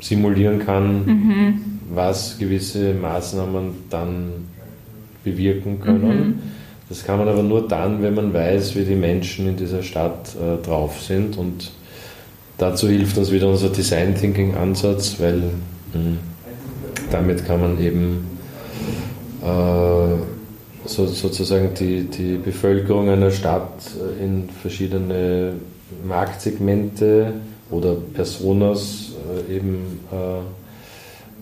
simulieren 0.01 0.59
kann, 0.59 1.07
mhm. 1.07 1.61
was 1.95 2.39
gewisse 2.39 2.95
Maßnahmen 2.95 3.71
dann 3.89 4.33
bewirken 5.25 5.81
können. 5.81 6.27
Mhm. 6.27 6.39
Das 6.89 7.05
kann 7.05 7.19
man 7.19 7.29
aber 7.29 7.43
nur 7.43 7.69
dann, 7.69 8.03
wenn 8.03 8.15
man 8.15 8.35
weiß, 8.35 8.75
wie 8.75 8.85
die 8.85 8.97
Menschen 8.97 9.47
in 9.49 9.57
dieser 9.57 9.83
Stadt 9.83 10.35
äh, 10.35 10.61
drauf 10.65 11.01
sind. 11.01 11.37
Und 11.37 11.71
dazu 12.59 12.89
hilft 12.89 13.17
uns 13.17 13.31
wieder 13.31 13.49
unser 13.49 13.69
Design 13.69 14.15
Thinking 14.17 14.57
Ansatz, 14.57 15.17
weil 15.21 15.37
mh, 15.37 15.53
hm, 15.93 16.19
damit 17.11 17.47
kann 17.47 17.61
man 17.61 17.81
eben 17.81 18.27
äh, 19.43 20.30
so, 20.91 21.07
sozusagen 21.07 21.71
die, 21.79 22.05
die 22.05 22.37
Bevölkerung 22.37 23.09
einer 23.09 23.31
Stadt 23.31 23.81
äh, 23.97 24.25
in 24.25 24.49
verschiedene 24.49 25.55
Marktsegmente 26.07 27.33
oder 27.71 27.95
Personas 27.95 29.13
äh, 29.49 29.57
eben 29.57 30.01
äh, 30.13 30.17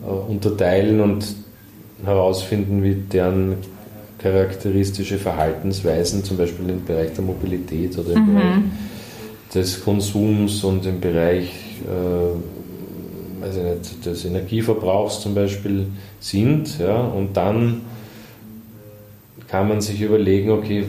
äh, 0.07 0.11
unterteilen 0.29 1.01
und 1.01 1.27
herausfinden, 2.05 2.83
wie 2.83 2.95
deren 2.95 3.57
charakteristische 4.19 5.19
Verhaltensweisen, 5.19 6.25
zum 6.25 6.37
Beispiel 6.37 6.69
im 6.69 6.85
Bereich 6.85 7.13
der 7.15 7.25
Mobilität 7.25 7.97
oder 7.99 8.13
im 8.15 8.27
mhm. 8.27 8.35
Bereich 8.35 8.63
des 9.55 9.83
Konsums 9.83 10.63
und 10.65 10.85
im 10.85 11.01
Bereich 11.01 11.51
äh, 11.87 13.41
weiß 13.41 13.55
nicht, 13.57 14.05
des 14.05 14.25
Energieverbrauchs 14.25 15.21
zum 15.21 15.35
Beispiel 15.35 15.87
sind. 16.21 16.79
Ja, 16.79 17.01
und 17.01 17.37
dann 17.37 17.83
kann 19.49 19.69
man 19.69 19.81
sich 19.81 20.01
überlegen, 20.01 20.51
okay, 20.51 20.85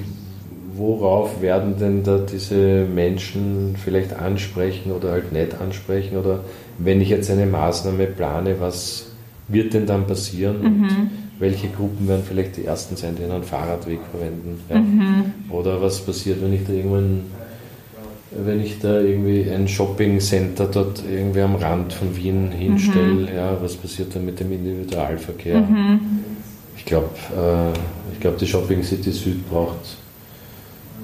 worauf 0.75 1.41
werden 1.41 1.77
denn 1.79 2.03
da 2.03 2.17
diese 2.17 2.85
Menschen 2.85 3.75
vielleicht 3.83 4.13
ansprechen 4.13 4.91
oder 4.91 5.11
halt 5.11 5.31
nicht 5.31 5.59
ansprechen 5.59 6.17
oder 6.17 6.41
wenn 6.77 7.01
ich 7.01 7.09
jetzt 7.09 7.29
eine 7.29 7.45
Maßnahme 7.45 8.07
plane, 8.07 8.55
was 8.59 9.07
wird 9.47 9.73
denn 9.73 9.85
dann 9.85 10.07
passieren 10.07 10.61
mhm. 10.61 10.65
und 10.65 11.09
welche 11.39 11.67
Gruppen 11.69 12.07
werden 12.07 12.23
vielleicht 12.25 12.57
die 12.57 12.65
ersten 12.65 12.95
sein, 12.95 13.15
die 13.17 13.23
einen 13.23 13.43
Fahrradweg 13.43 13.99
verwenden 14.11 14.59
ja? 14.69 14.77
mhm. 14.79 15.33
oder 15.49 15.81
was 15.81 15.99
passiert, 15.99 16.41
wenn 16.41 16.53
ich 16.53 16.65
da 16.65 16.73
irgendwann 16.73 17.21
wenn 18.31 18.63
ich 18.63 18.77
da 18.79 18.99
irgendwie 18.99 19.49
ein 19.49 19.67
Shopping-Center 19.67 20.67
dort 20.67 21.01
irgendwie 21.09 21.41
am 21.41 21.55
Rand 21.55 21.93
von 21.93 22.15
Wien 22.15 22.51
hinstelle, 22.51 23.27
mhm. 23.27 23.35
ja, 23.35 23.57
was 23.59 23.75
passiert 23.75 24.15
dann 24.15 24.23
mit 24.23 24.39
dem 24.39 24.51
Individualverkehr? 24.51 25.61
Mhm. 25.61 25.99
Ich 26.77 26.85
glaube, 26.85 27.09
äh, 27.35 27.73
glaub, 28.19 28.37
die 28.37 28.47
Shopping 28.47 28.83
City 28.83 29.11
Süd 29.11 29.49
braucht 29.49 29.97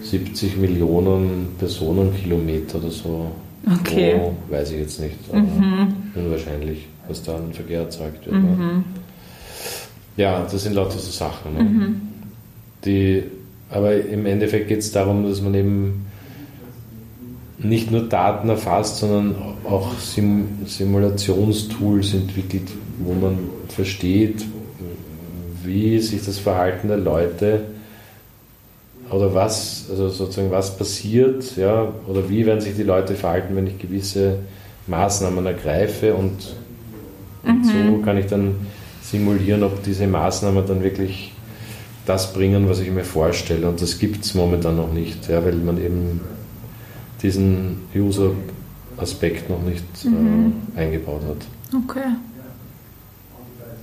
70 0.01 0.58
Millionen 0.58 1.56
Personenkilometer 1.58 2.78
oder 2.78 2.91
so. 2.91 3.32
Okay. 3.80 4.15
Pro, 4.17 4.36
weiß 4.49 4.71
ich 4.71 4.80
jetzt 4.80 4.99
nicht, 4.99 5.15
aber 5.30 5.39
mhm. 5.39 5.88
unwahrscheinlich, 6.13 6.88
was 7.08 7.23
da 7.23 7.36
an 7.36 7.51
Verkehr 7.51 7.82
erzeugt 7.82 8.25
wird. 8.25 8.36
Mhm. 8.36 8.84
Ja, 10.17 10.47
das 10.49 10.63
sind 10.63 10.73
lauter 10.73 10.99
so 10.99 11.12
Sachen. 11.12 11.54
Ne? 11.54 11.63
Mhm. 11.63 12.01
Die, 12.86 13.23
aber 13.69 13.95
im 13.95 14.25
Endeffekt 14.28 14.67
geht 14.67 14.80
es 14.80 14.91
darum, 14.91 15.28
dass 15.28 15.41
man 15.41 15.56
eben 15.56 16.06
nicht 17.58 17.89
nur 17.89 18.01
Daten 18.08 18.49
erfasst, 18.49 18.97
sondern 18.97 19.36
auch 19.63 19.97
Sim 19.97 20.47
Simulationstools 20.65 22.13
entwickelt, 22.13 22.69
wo 22.99 23.13
man 23.13 23.39
versteht, 23.69 24.45
wie 25.65 25.99
sich 25.99 26.25
das 26.25 26.39
Verhalten 26.39 26.88
der 26.88 26.97
Leute 26.97 27.62
oder 29.10 29.34
was, 29.34 29.86
also 29.89 30.10
sozusagen 30.10 30.51
was 30.51 30.78
passiert, 30.78 31.58
ja, 31.58 31.93
oder 32.08 32.30
wie 32.30 32.45
werden 32.45 32.62
sich 32.62 32.75
die 32.75 32.84
Leute 32.84 33.15
verhalten, 33.15 33.56
wenn 33.56 33.67
ich 33.67 33.78
gewisse 33.78 34.39
Maßnahmen 34.88 35.45
ergreife 35.45 36.15
und, 36.15 36.56
mhm. 37.43 37.63
so 37.63 37.97
kann 38.04 38.17
ich 38.17 38.25
dann 38.28 38.56
simulieren, 39.04 39.63
ob 39.63 39.84
diese 39.84 40.08
Maßnahmen 40.08 40.65
dann 40.67 40.84
wirklich 40.84 41.32
das 42.06 42.34
bringen, 42.34 42.69
was 42.69 42.80
ich 42.80 42.91
mir 42.91 43.04
vorstelle. 43.04 43.67
Und 43.67 43.82
das 43.82 43.99
gibt 43.99 44.25
es 44.25 44.34
momentan 44.34 44.78
noch 44.78 44.91
nicht, 44.91 45.28
ja, 45.28 45.43
weil 45.43 45.56
man 45.56 45.78
eben 45.78 46.21
diesen 47.21 47.82
User-Aspekt 47.95 49.49
noch 49.49 49.62
nicht 49.62 49.84
mhm. 50.06 50.54
äh, 50.75 50.82
eingebaut 50.82 51.21
hat. 51.28 51.84
Okay. 51.84 52.15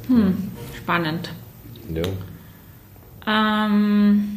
Hm, 0.09 0.35
spannend. 0.77 1.33
Ja. 1.97 3.67
Ähm, 3.67 4.29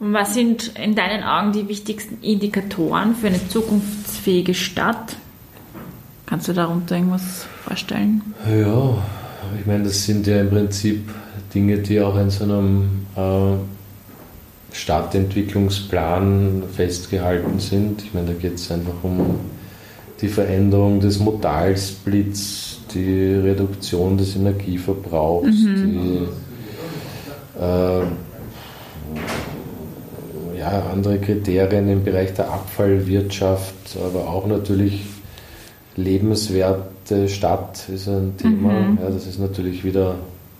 und 0.00 0.12
was 0.12 0.34
sind 0.34 0.72
in 0.76 0.94
deinen 0.94 1.24
Augen 1.24 1.52
die 1.52 1.68
wichtigsten 1.68 2.22
Indikatoren 2.22 3.14
für 3.16 3.28
eine 3.28 3.48
zukunftsfähige 3.48 4.54
Stadt? 4.54 5.16
Kannst 6.26 6.46
du 6.48 6.52
darunter 6.52 6.96
irgendwas 6.96 7.46
vorstellen? 7.64 8.22
Ja, 8.46 9.02
ich 9.58 9.66
meine, 9.66 9.84
das 9.84 10.04
sind 10.04 10.26
ja 10.26 10.40
im 10.42 10.50
Prinzip 10.50 11.08
Dinge, 11.54 11.78
die 11.78 12.00
auch 12.00 12.16
in 12.18 12.30
so 12.30 12.44
einem 12.44 13.06
äh, 13.16 13.56
Stadtentwicklungsplan 14.72 16.64
festgehalten 16.74 17.58
sind. 17.58 18.02
Ich 18.02 18.12
meine, 18.14 18.28
da 18.28 18.32
geht 18.34 18.54
es 18.54 18.70
einfach 18.70 19.02
um 19.02 19.40
die 20.20 20.28
Veränderung 20.28 21.00
des 21.00 21.18
Modalsplits, 21.18 22.67
die 22.94 23.34
Reduktion 23.34 24.16
des 24.16 24.36
Energieverbrauchs, 24.36 25.62
mhm. 25.62 25.92
die 25.92 26.28
äh, 27.60 28.04
ja, 30.58 30.82
andere 30.92 31.18
Kriterien 31.18 31.88
im 31.88 32.04
Bereich 32.04 32.34
der 32.34 32.52
Abfallwirtschaft, 32.52 33.96
aber 34.04 34.28
auch 34.28 34.46
natürlich 34.46 35.04
lebenswerte 35.96 37.28
Stadt 37.28 37.88
ist 37.88 38.08
ein 38.08 38.36
Thema. 38.36 38.72
Mhm. 38.72 38.98
Ja, 39.02 39.10
das 39.10 39.26
ist 39.26 39.38
natürlich 39.38 39.84
wieder, 39.84 40.16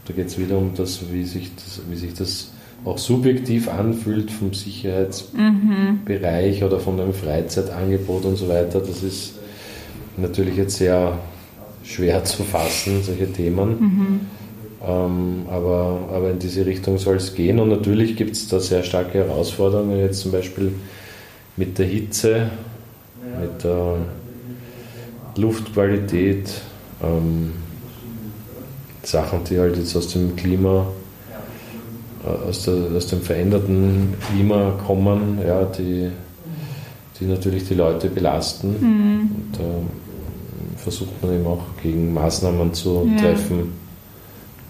da 0.06 0.12
geht 0.12 0.26
es 0.26 0.38
wieder 0.38 0.58
um 0.58 0.72
das, 0.76 1.00
wie 1.12 1.24
sich 1.24 1.54
das, 1.54 1.80
wie 1.88 1.96
sich 1.96 2.14
das 2.14 2.50
auch 2.84 2.98
subjektiv 2.98 3.68
anfühlt 3.68 4.30
vom 4.30 4.54
Sicherheitsbereich 4.54 6.60
mhm. 6.60 6.66
oder 6.66 6.78
von 6.80 7.00
einem 7.00 7.12
Freizeitangebot 7.12 8.24
und 8.24 8.36
so 8.36 8.48
weiter. 8.48 8.80
Das 8.80 9.02
ist 9.02 9.34
natürlich 10.16 10.56
jetzt 10.56 10.76
sehr 10.76 11.18
schwer 11.88 12.22
zu 12.24 12.44
fassen, 12.44 13.02
solche 13.02 13.32
Themen. 13.32 13.68
Mhm. 13.80 14.20
Ähm, 14.86 15.46
aber, 15.50 16.00
aber 16.12 16.30
in 16.30 16.38
diese 16.38 16.66
Richtung 16.66 16.98
soll 16.98 17.16
es 17.16 17.34
gehen. 17.34 17.58
Und 17.58 17.70
natürlich 17.70 18.16
gibt 18.16 18.32
es 18.32 18.46
da 18.48 18.60
sehr 18.60 18.82
starke 18.82 19.18
Herausforderungen, 19.18 19.98
jetzt 19.98 20.20
zum 20.20 20.32
Beispiel 20.32 20.72
mit 21.56 21.78
der 21.78 21.86
Hitze, 21.86 22.50
mit 23.40 23.64
der 23.64 23.96
Luftqualität, 25.36 26.48
ähm, 27.02 27.52
Sachen, 29.02 29.44
die 29.44 29.58
halt 29.58 29.76
jetzt 29.76 29.96
aus 29.96 30.08
dem 30.08 30.36
Klima, 30.36 30.86
äh, 32.24 32.48
aus, 32.48 32.64
der, 32.64 32.74
aus 32.94 33.06
dem 33.06 33.22
veränderten 33.22 34.14
Klima 34.28 34.72
kommen, 34.86 35.38
ja, 35.46 35.64
die, 35.64 36.10
die 37.18 37.24
natürlich 37.24 37.66
die 37.66 37.74
Leute 37.74 38.08
belasten. 38.10 38.68
Mhm. 38.80 39.20
Und, 39.20 39.60
äh, 39.60 40.07
versucht 40.90 41.22
man 41.22 41.34
eben 41.34 41.46
auch 41.46 41.62
gegen 41.82 42.14
Maßnahmen 42.14 42.72
zu 42.72 43.06
ja. 43.10 43.20
treffen, 43.20 43.74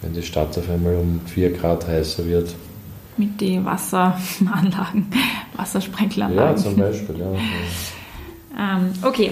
wenn 0.03 0.13
die 0.13 0.23
Stadt 0.23 0.59
auf 0.59 0.69
einmal 0.69 0.97
um 0.97 1.21
4 1.27 1.53
Grad 1.53 1.87
heißer 1.87 2.27
wird. 2.27 2.55
Mit 3.17 3.41
den 3.41 3.65
Wasseranlagen, 3.65 5.07
Wassersprenkleranlagen. 5.57 6.57
Ja, 6.57 6.63
zum 6.63 6.77
Beispiel, 6.77 7.19
ja. 7.19 7.27
Ähm, 8.61 8.93
okay. 9.03 9.31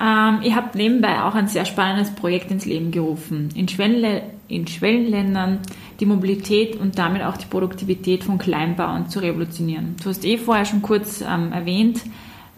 Ähm, 0.00 0.38
ihr 0.42 0.56
habt 0.56 0.74
nebenbei 0.74 1.22
auch 1.22 1.34
ein 1.34 1.46
sehr 1.46 1.66
spannendes 1.66 2.14
Projekt 2.14 2.50
ins 2.50 2.64
Leben 2.64 2.90
gerufen. 2.90 3.50
In, 3.54 3.68
Schwelle, 3.68 4.22
in 4.48 4.66
Schwellenländern 4.66 5.58
die 5.98 6.06
Mobilität 6.06 6.80
und 6.80 6.98
damit 6.98 7.22
auch 7.22 7.36
die 7.36 7.44
Produktivität 7.44 8.24
von 8.24 8.38
Kleinbauern 8.38 9.10
zu 9.10 9.18
revolutionieren. 9.18 9.96
Du 10.02 10.08
hast 10.08 10.24
eh 10.24 10.38
vorher 10.38 10.64
schon 10.64 10.80
kurz 10.80 11.20
ähm, 11.20 11.52
erwähnt, 11.52 12.00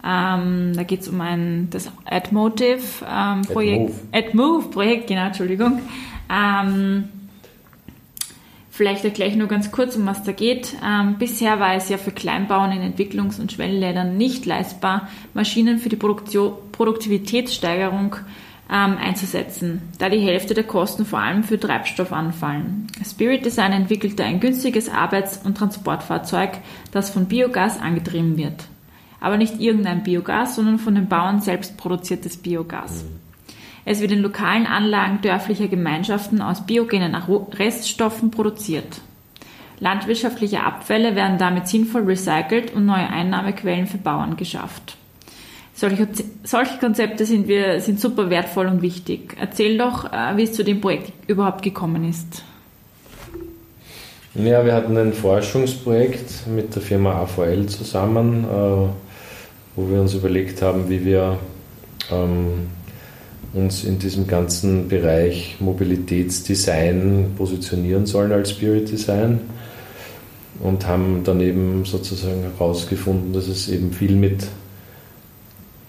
ähm, 0.05 0.73
da 0.75 0.83
geht 0.83 1.01
es 1.01 1.07
um 1.07 1.21
ein, 1.21 1.67
das 1.69 1.91
AdMotive-Projekt. 2.05 3.89
Ähm, 3.89 3.95
AdMove-Projekt, 4.11 5.07
genau, 5.07 5.27
Entschuldigung. 5.27 5.79
Ähm, 6.29 7.09
Vielleicht 8.75 9.05
erkläre 9.05 9.29
ich 9.29 9.35
nur 9.35 9.47
ganz 9.47 9.71
kurz, 9.71 9.95
um 9.97 10.07
was 10.07 10.23
da 10.23 10.31
geht. 10.31 10.75
Ähm, 10.83 11.17
bisher 11.19 11.59
war 11.59 11.75
es 11.75 11.89
ja 11.89 11.99
für 11.99 12.09
Kleinbauern 12.09 12.71
in 12.71 12.81
Entwicklungs- 12.81 13.39
und 13.39 13.51
Schwellenländern 13.51 14.17
nicht 14.17 14.47
leistbar, 14.47 15.09
Maschinen 15.35 15.77
für 15.77 15.89
die 15.89 15.95
Produktio 15.95 16.57
Produktivitätssteigerung 16.71 18.15
ähm, 18.71 18.97
einzusetzen, 18.97 19.83
da 19.99 20.09
die 20.09 20.17
Hälfte 20.17 20.55
der 20.55 20.63
Kosten 20.63 21.05
vor 21.05 21.19
allem 21.19 21.43
für 21.43 21.59
Treibstoff 21.59 22.11
anfallen. 22.11 22.87
Spirit 23.05 23.45
Design 23.45 23.73
entwickelte 23.73 24.23
ein 24.23 24.39
günstiges 24.39 24.89
Arbeits- 24.89 25.37
und 25.45 25.55
Transportfahrzeug, 25.55 26.53
das 26.89 27.11
von 27.11 27.27
Biogas 27.27 27.79
angetrieben 27.79 28.37
wird. 28.37 28.65
Aber 29.23 29.37
nicht 29.37 29.61
irgendein 29.61 30.03
Biogas, 30.03 30.57
sondern 30.57 30.79
von 30.79 30.95
den 30.95 31.07
Bauern 31.07 31.39
selbst 31.39 31.77
produziertes 31.77 32.35
Biogas. 32.35 33.05
Es 33.85 34.01
wird 34.01 34.11
in 34.11 34.19
lokalen 34.19 34.65
Anlagen 34.67 35.21
dörflicher 35.21 35.69
Gemeinschaften 35.69 36.41
aus 36.41 36.65
biogenen 36.65 37.15
Reststoffen 37.15 38.31
produziert. 38.31 38.99
Landwirtschaftliche 39.79 40.63
Abfälle 40.63 41.15
werden 41.15 41.37
damit 41.37 41.69
sinnvoll 41.69 42.03
recycelt 42.03 42.73
und 42.73 42.85
neue 42.85 43.07
Einnahmequellen 43.07 43.87
für 43.87 43.97
Bauern 43.97 44.35
geschafft. 44.35 44.97
Solche, 45.73 46.05
solche 46.43 46.77
Konzepte 46.79 47.25
sind, 47.25 47.47
wir, 47.47 47.79
sind 47.79 48.01
super 48.01 48.29
wertvoll 48.29 48.67
und 48.67 48.81
wichtig. 48.81 49.37
Erzähl 49.39 49.77
doch, 49.77 50.11
äh, 50.11 50.35
wie 50.35 50.43
es 50.43 50.51
zu 50.51 50.65
dem 50.65 50.81
Projekt 50.81 51.13
überhaupt 51.27 51.61
gekommen 51.61 52.07
ist. 52.09 52.43
Ja, 54.35 54.65
wir 54.65 54.73
hatten 54.73 54.97
ein 54.97 55.13
Forschungsprojekt 55.13 56.47
mit 56.47 56.75
der 56.75 56.81
Firma 56.81 57.21
AVL 57.21 57.67
zusammen, 57.67 58.43
äh, 58.43 58.87
wo 59.75 59.89
wir 59.89 60.01
uns 60.01 60.13
überlegt 60.13 60.61
haben, 60.61 60.89
wie 60.89 61.03
wir 61.05 61.39
ähm, 62.11 62.67
uns 63.53 63.83
in 63.83 63.99
diesem 63.99 64.27
ganzen 64.27 64.87
Bereich 64.87 65.57
Mobilitätsdesign 65.59 67.33
positionieren 67.37 68.05
sollen 68.05 68.31
als 68.31 68.51
Spirit 68.51 68.91
Design 68.91 69.41
und 70.59 70.87
haben 70.87 71.21
dann 71.23 71.39
eben 71.41 71.85
sozusagen 71.85 72.43
herausgefunden, 72.43 73.33
dass 73.33 73.47
es 73.47 73.69
eben 73.69 73.91
viel 73.91 74.15
mit 74.15 74.45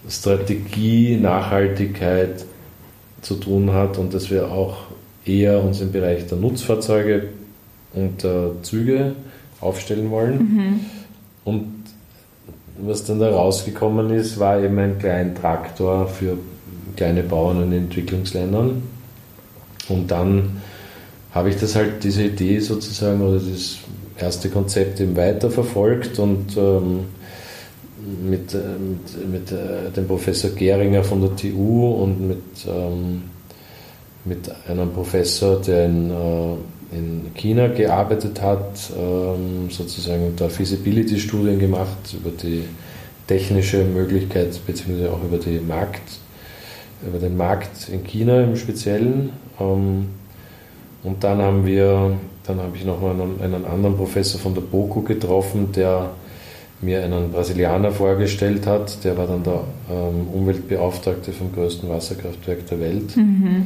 Strategie, 0.07 1.17
Nachhaltigkeit 1.17 2.45
zu 3.21 3.35
tun 3.35 3.73
hat 3.73 3.97
und 3.97 4.13
dass 4.13 4.29
wir 4.29 4.51
auch 4.51 4.77
eher 5.25 5.63
uns 5.63 5.81
im 5.81 5.91
Bereich 5.91 6.27
der 6.27 6.37
Nutzfahrzeuge 6.37 7.29
und 7.93 8.23
der 8.23 8.51
Züge 8.61 9.15
aufstellen 9.61 10.11
wollen. 10.11 10.37
Mhm. 10.37 10.79
Und 11.43 11.74
was 12.77 13.05
dann 13.05 13.19
da 13.19 13.29
rausgekommen 13.29 14.11
ist, 14.11 14.39
war 14.39 14.61
eben 14.61 14.77
ein 14.79 14.99
kleiner 14.99 15.33
Traktor 15.33 16.07
für 16.07 16.37
kleine 16.95 17.23
Bauern 17.23 17.63
in 17.63 17.73
Entwicklungsländern. 17.73 18.83
Und 19.89 20.11
dann 20.11 20.61
habe 21.31 21.49
ich 21.49 21.57
das 21.57 21.75
halt, 21.75 22.03
diese 22.03 22.23
Idee 22.23 22.59
sozusagen 22.59 23.21
oder 23.21 23.39
das 23.39 23.77
erste 24.17 24.49
Konzept 24.49 24.99
eben 24.99 25.15
weiterverfolgt 25.15 26.19
und 26.19 26.55
ähm, 26.57 27.05
mit, 28.23 28.53
äh, 28.53 28.57
mit, 28.57 29.31
mit 29.31 29.51
äh, 29.51 29.91
dem 29.95 30.07
Professor 30.07 30.51
Geringer 30.51 31.03
von 31.03 31.21
der 31.21 31.35
TU 31.35 31.91
und 31.93 32.27
mit, 32.27 32.43
ähm, 32.67 33.23
mit 34.23 34.51
einem 34.67 34.91
Professor, 34.91 35.61
der 35.61 35.85
in, 35.85 36.11
äh, 36.11 36.55
in 36.95 37.31
China 37.35 37.67
gearbeitet 37.67 38.41
hat, 38.41 38.91
ähm, 38.97 39.69
sozusagen 39.69 40.35
da 40.35 40.49
Feasibility-Studien 40.49 41.59
gemacht 41.59 42.13
über 42.13 42.31
die 42.31 42.63
technische 43.27 43.83
Möglichkeit 43.83 44.59
beziehungsweise 44.65 45.11
auch 45.11 45.23
über 45.23 45.37
die 45.37 45.59
Markt, 45.59 46.19
über 47.05 47.19
den 47.19 47.35
Markt 47.35 47.89
in 47.89 48.03
China 48.03 48.41
im 48.41 48.55
Speziellen. 48.55 49.31
Ähm, 49.59 50.07
und 51.03 51.23
dann 51.23 51.39
haben 51.39 51.65
wir, 51.65 52.17
dann 52.45 52.59
habe 52.59 52.75
ich 52.75 52.85
nochmal 52.85 53.11
einen, 53.11 53.41
einen 53.41 53.65
anderen 53.65 53.97
Professor 53.97 54.39
von 54.39 54.53
der 54.53 54.61
BOKU 54.61 55.01
getroffen, 55.03 55.71
der 55.71 56.11
mir 56.81 57.03
einen 57.03 57.31
Brasilianer 57.31 57.91
vorgestellt 57.91 58.65
hat. 58.67 59.03
Der 59.03 59.17
war 59.17 59.27
dann 59.27 59.43
der 59.43 59.63
ähm, 59.89 60.27
Umweltbeauftragte 60.33 61.31
vom 61.31 61.53
größten 61.53 61.89
Wasserkraftwerk 61.89 62.67
der 62.67 62.79
Welt. 62.79 63.15
Mhm. 63.15 63.65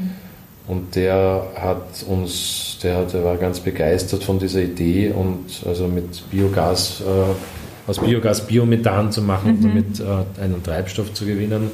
Und 0.70 0.96
der 0.96 1.48
hat 1.56 2.06
uns, 2.08 2.78
der, 2.84 2.98
hat, 2.98 3.14
der 3.14 3.24
war 3.24 3.38
ganz 3.38 3.60
begeistert 3.60 4.24
von 4.24 4.38
dieser 4.38 4.62
Idee 4.62 5.10
und 5.10 5.64
also 5.66 5.88
mit 5.88 6.30
Biogas, 6.30 7.02
äh, 7.02 7.90
aus 7.90 7.98
Biogas 7.98 8.46
Biomethan 8.46 9.12
zu 9.12 9.24
machen 9.24 9.58
mhm. 9.58 9.58
und 9.58 9.64
damit 9.64 10.00
äh, 10.00 10.44
einen 10.44 10.62
Treibstoff 10.62 11.12
zu 11.16 11.26
gewinnen 11.26 11.72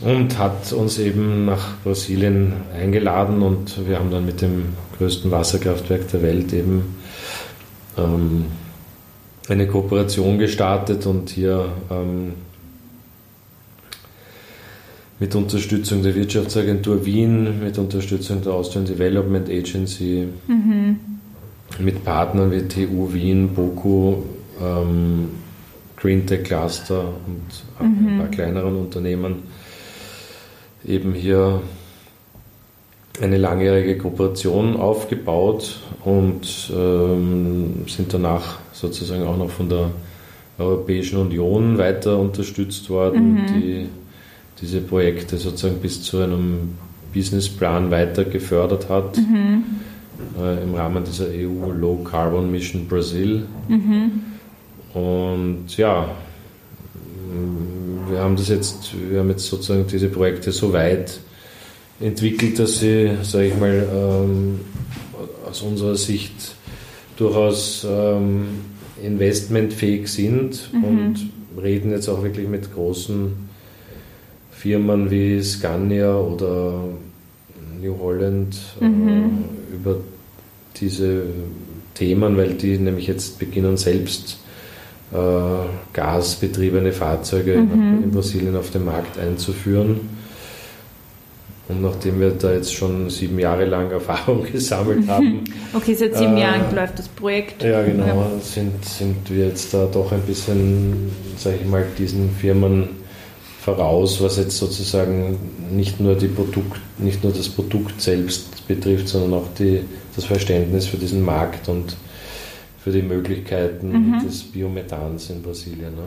und 0.00 0.38
hat 0.38 0.72
uns 0.72 0.98
eben 0.98 1.44
nach 1.44 1.74
Brasilien 1.84 2.54
eingeladen 2.74 3.42
und 3.42 3.86
wir 3.86 3.98
haben 3.98 4.10
dann 4.10 4.24
mit 4.24 4.40
dem 4.40 4.70
größten 4.96 5.30
Wasserkraftwerk 5.30 6.10
der 6.10 6.22
Welt 6.22 6.50
eben 6.54 6.96
ähm, 7.98 8.46
eine 9.50 9.66
Kooperation 9.66 10.38
gestartet 10.38 11.04
und 11.04 11.28
hier 11.28 11.68
ähm, 11.90 12.32
mit 15.22 15.36
Unterstützung 15.36 16.02
der 16.02 16.16
Wirtschaftsagentur 16.16 17.06
Wien, 17.06 17.60
mit 17.62 17.78
Unterstützung 17.78 18.42
der 18.42 18.54
Austrian 18.54 18.86
Development 18.86 19.48
Agency, 19.48 20.26
mhm. 20.48 20.96
mit 21.78 22.04
Partnern 22.04 22.50
wie 22.50 22.62
TU 22.66 23.12
Wien, 23.12 23.50
BOKU, 23.54 24.16
ähm, 24.60 25.28
Green 25.94 26.26
Tech 26.26 26.42
Cluster 26.42 27.04
und 27.04 27.86
mhm. 27.86 28.08
ein 28.08 28.18
paar 28.18 28.28
kleineren 28.32 28.74
Unternehmen 28.74 29.44
eben 30.84 31.14
hier 31.14 31.62
eine 33.20 33.36
langjährige 33.36 33.98
Kooperation 33.98 34.74
aufgebaut 34.74 35.78
und 36.04 36.72
ähm, 36.76 37.84
sind 37.86 38.12
danach 38.12 38.58
sozusagen 38.72 39.22
auch 39.22 39.36
noch 39.36 39.50
von 39.50 39.68
der 39.68 39.90
Europäischen 40.58 41.18
Union 41.18 41.78
weiter 41.78 42.18
unterstützt 42.18 42.90
worden, 42.90 43.34
mhm. 43.34 43.46
die 43.46 43.88
diese 44.62 44.80
Projekte 44.80 45.36
sozusagen 45.36 45.80
bis 45.80 46.02
zu 46.02 46.18
einem 46.18 46.78
Businessplan 47.12 47.90
weiter 47.90 48.24
gefördert 48.24 48.88
hat 48.88 49.18
mhm. 49.18 49.64
äh, 50.40 50.62
im 50.62 50.74
Rahmen 50.74 51.04
dieser 51.04 51.26
EU 51.26 51.72
Low 51.72 51.96
Carbon 52.04 52.50
Mission 52.50 52.86
Brazil. 52.86 53.42
Mhm. 53.68 54.22
Und 54.94 55.76
ja, 55.76 56.08
wir 58.08 58.20
haben 58.20 58.36
das 58.36 58.48
jetzt, 58.48 58.94
wir 59.10 59.20
haben 59.20 59.30
jetzt 59.30 59.46
sozusagen 59.46 59.86
diese 59.86 60.08
Projekte 60.08 60.52
so 60.52 60.72
weit 60.72 61.20
entwickelt, 62.00 62.58
dass 62.58 62.80
sie, 62.80 63.10
sage 63.22 63.48
ich 63.48 63.56
mal, 63.58 63.86
ähm, 63.92 64.60
aus 65.48 65.62
unserer 65.62 65.96
Sicht 65.96 66.54
durchaus 67.16 67.86
ähm, 67.88 68.46
investmentfähig 69.02 70.08
sind 70.08 70.72
mhm. 70.72 70.84
und 70.84 71.30
reden 71.62 71.90
jetzt 71.90 72.08
auch 72.08 72.22
wirklich 72.22 72.48
mit 72.48 72.72
großen 72.72 73.51
Firmen 74.62 75.10
wie 75.10 75.42
Scania 75.42 76.16
oder 76.16 76.84
New 77.80 77.98
Holland 77.98 78.56
mhm. 78.78 79.08
äh, 79.08 79.74
über 79.74 79.96
diese 80.76 81.24
Themen, 81.94 82.36
weil 82.36 82.54
die 82.54 82.78
nämlich 82.78 83.08
jetzt 83.08 83.40
beginnen 83.40 83.76
selbst 83.76 84.38
äh, 85.12 85.16
gasbetriebene 85.92 86.92
Fahrzeuge 86.92 87.56
mhm. 87.56 88.04
in 88.04 88.10
Brasilien 88.12 88.54
auf 88.54 88.70
den 88.70 88.84
Markt 88.84 89.18
einzuführen. 89.18 89.98
Und 91.68 91.82
nachdem 91.82 92.20
wir 92.20 92.30
da 92.30 92.52
jetzt 92.52 92.72
schon 92.72 93.10
sieben 93.10 93.40
Jahre 93.40 93.64
lang 93.64 93.90
Erfahrung 93.90 94.44
gesammelt 94.44 95.08
haben. 95.08 95.42
okay, 95.72 95.94
seit 95.94 96.16
sieben 96.16 96.36
äh, 96.36 96.42
Jahren 96.42 96.72
läuft 96.72 97.00
das 97.00 97.08
Projekt. 97.08 97.64
Ja, 97.64 97.82
genau, 97.82 98.06
ja. 98.06 98.30
Sind, 98.40 98.84
sind 98.84 99.28
wir 99.28 99.48
jetzt 99.48 99.74
da 99.74 99.86
doch 99.86 100.12
ein 100.12 100.22
bisschen, 100.22 101.10
sage 101.36 101.56
ich 101.60 101.68
mal, 101.68 101.84
diesen 101.98 102.30
Firmen 102.30 103.01
voraus, 103.62 104.20
was 104.20 104.38
jetzt 104.38 104.58
sozusagen 104.58 105.38
nicht 105.70 106.00
nur, 106.00 106.16
die 106.16 106.26
Produkt, 106.26 106.80
nicht 106.98 107.22
nur 107.22 107.32
das 107.32 107.48
Produkt 107.48 108.00
selbst 108.00 108.66
betrifft, 108.66 109.08
sondern 109.08 109.34
auch 109.34 109.46
die, 109.56 109.84
das 110.16 110.24
Verständnis 110.24 110.86
für 110.86 110.96
diesen 110.96 111.24
Markt 111.24 111.68
und 111.68 111.96
für 112.82 112.90
die 112.90 113.02
Möglichkeiten 113.02 114.16
mhm. 114.16 114.26
des 114.26 114.42
Biomethans 114.42 115.30
in 115.30 115.42
Brasilien. 115.42 115.94
Ne? 115.94 116.02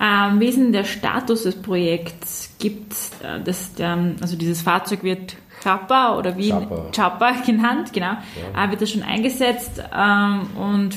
Ähm, 0.00 0.38
wie 0.38 0.46
ist 0.46 0.58
denn 0.58 0.72
der 0.72 0.84
Status 0.84 1.42
des 1.42 1.56
Projekts? 1.56 2.50
Gibt 2.60 2.92
äh, 3.22 3.40
das, 3.44 3.72
also 4.20 4.36
dieses 4.36 4.62
Fahrzeug 4.62 5.02
wird 5.02 5.34
Chapa 5.60 6.16
oder 6.16 6.36
wie 6.36 6.50
Chapa, 6.50 6.90
Chapa 6.92 7.32
genannt, 7.46 7.92
genau. 7.92 8.16
Ja. 8.54 8.64
Äh, 8.64 8.70
wird 8.70 8.80
das 8.80 8.92
schon 8.92 9.02
eingesetzt 9.02 9.82
ähm, 9.92 10.46
und 10.56 10.96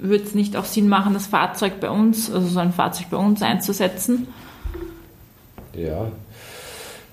würde 0.00 0.22
es 0.22 0.34
nicht 0.36 0.56
auch 0.56 0.64
Sinn 0.64 0.88
machen, 0.88 1.12
das 1.12 1.26
Fahrzeug 1.26 1.80
bei 1.80 1.90
uns, 1.90 2.30
also 2.30 2.46
so 2.46 2.60
ein 2.60 2.72
Fahrzeug 2.72 3.06
bei 3.10 3.16
uns 3.16 3.42
einzusetzen? 3.42 4.28
Ja, 5.74 6.10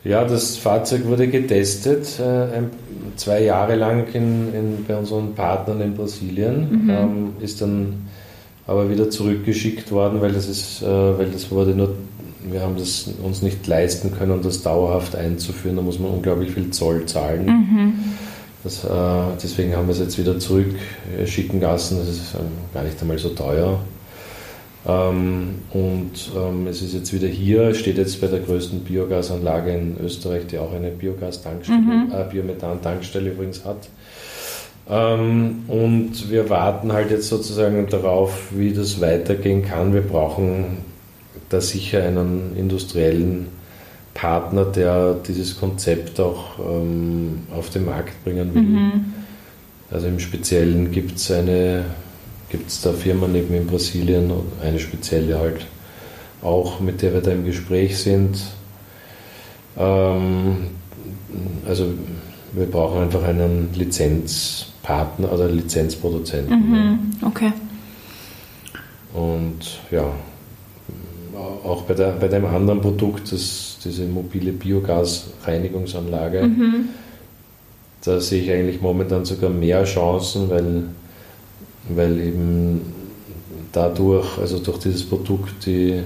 ja, 0.03 0.23
das 0.23 0.55
Fahrzeug 0.57 1.05
wurde 1.05 1.27
getestet, 1.27 2.19
äh, 2.19 2.61
zwei 3.17 3.43
Jahre 3.43 3.75
lang 3.75 4.07
in, 4.13 4.53
in, 4.53 4.85
bei 4.87 4.95
unseren 4.95 5.35
Partnern 5.35 5.81
in 5.81 5.93
Brasilien, 5.93 6.85
mhm. 6.85 6.89
ähm, 6.89 7.33
ist 7.41 7.61
dann 7.61 8.07
aber 8.65 8.89
wieder 8.89 9.09
zurückgeschickt 9.09 9.91
worden, 9.91 10.21
weil 10.21 10.31
das 10.31 10.47
ist, 10.47 10.81
äh, 10.81 10.85
weil 10.85 11.27
das 11.31 11.51
wurde 11.51 11.71
nur, 11.71 11.95
wir 12.49 12.61
haben 12.61 12.77
das 12.77 13.09
uns 13.21 13.41
nicht 13.41 13.67
leisten 13.67 14.13
können, 14.17 14.41
das 14.41 14.61
dauerhaft 14.63 15.15
einzuführen. 15.15 15.75
Da 15.75 15.81
muss 15.81 15.99
man 15.99 16.11
unglaublich 16.11 16.51
viel 16.51 16.69
Zoll 16.69 17.05
zahlen. 17.05 17.45
Mhm. 17.45 17.93
Das, 18.63 18.85
äh, 18.85 18.87
deswegen 19.41 19.75
haben 19.75 19.87
wir 19.87 19.93
es 19.93 19.99
jetzt 19.99 20.17
wieder 20.17 20.39
zurückschicken 20.39 21.59
lassen. 21.59 21.97
Das 21.99 22.07
ist 22.07 22.35
ähm, 22.35 22.51
gar 22.73 22.83
nicht 22.83 23.01
einmal 23.01 23.17
so 23.17 23.29
teuer. 23.29 23.79
Ähm, 24.89 25.55
und 25.71 26.31
ähm, 26.35 26.67
es 26.67 26.81
ist 26.81 26.93
jetzt 26.93 27.13
wieder 27.13 27.27
hier, 27.27 27.73
steht 27.75 27.97
jetzt 27.97 28.19
bei 28.21 28.27
der 28.27 28.39
größten 28.39 28.81
Biogasanlage 28.81 29.71
in 29.71 29.97
Österreich, 30.03 30.47
die 30.47 30.57
auch 30.57 30.73
eine 30.73 30.89
Biogas-Tankstelle, 30.89 31.79
mhm. 31.79 32.11
äh, 32.11 32.23
Biomethan-Tankstelle 32.31 33.31
übrigens 33.31 33.65
hat. 33.65 33.89
Ähm, 34.89 35.63
und 35.67 36.31
wir 36.31 36.49
warten 36.49 36.91
halt 36.93 37.11
jetzt 37.11 37.27
sozusagen 37.27 37.87
darauf, 37.87 38.47
wie 38.51 38.73
das 38.73 38.99
weitergehen 39.01 39.63
kann. 39.63 39.93
Wir 39.93 40.01
brauchen 40.01 40.79
da 41.49 41.61
sicher 41.61 42.03
einen 42.03 42.55
industriellen 42.57 43.47
Partner, 44.13 44.65
der 44.65 45.15
dieses 45.27 45.59
Konzept 45.59 46.19
auch 46.19 46.59
auf 46.59 47.69
den 47.69 47.85
Markt 47.85 48.23
bringen 48.23 48.53
will. 48.53 48.61
Mhm. 48.61 49.05
Also 49.89 50.07
im 50.07 50.19
Speziellen 50.19 50.91
gibt 50.91 51.17
es 51.17 51.31
eine 51.31 51.85
gibt 52.49 52.69
es 52.69 52.81
da 52.81 52.91
Firmen 52.91 53.35
eben 53.35 53.53
in 53.53 53.67
Brasilien, 53.67 54.31
eine 54.61 54.79
spezielle 54.79 55.39
halt 55.39 55.65
auch, 56.41 56.79
mit 56.79 57.01
der 57.01 57.13
wir 57.13 57.21
da 57.21 57.31
im 57.31 57.45
Gespräch 57.45 57.97
sind. 57.97 58.39
Ähm, 59.77 60.57
also 61.67 61.93
wir 62.53 62.65
brauchen 62.65 63.01
einfach 63.01 63.23
einen 63.23 63.69
Lizenzpartner 63.75 65.31
oder 65.31 65.47
Lizenzproduzenten. 65.47 66.55
Mhm, 66.55 66.99
okay. 67.25 67.53
Und 69.13 69.79
ja, 69.91 70.11
auch 71.63 71.83
bei, 71.83 71.93
der, 71.93 72.11
bei 72.11 72.27
dem 72.27 72.45
anderen 72.45 72.81
Produkt, 72.81 73.31
das, 73.31 73.77
diese 73.83 74.05
mobile 74.05 74.51
Biogasreinigungsanlage, 74.51 76.43
mhm. 76.43 76.89
da 78.03 78.19
sehe 78.19 78.41
ich 78.43 78.51
eigentlich 78.51 78.81
momentan 78.81 79.25
sogar 79.25 79.49
mehr 79.49 79.83
Chancen, 79.83 80.49
weil 80.49 80.83
weil 81.87 82.19
eben 82.19 82.81
dadurch, 83.71 84.37
also 84.37 84.59
durch 84.59 84.79
dieses 84.79 85.03
Produkt, 85.07 85.65
die, 85.65 86.01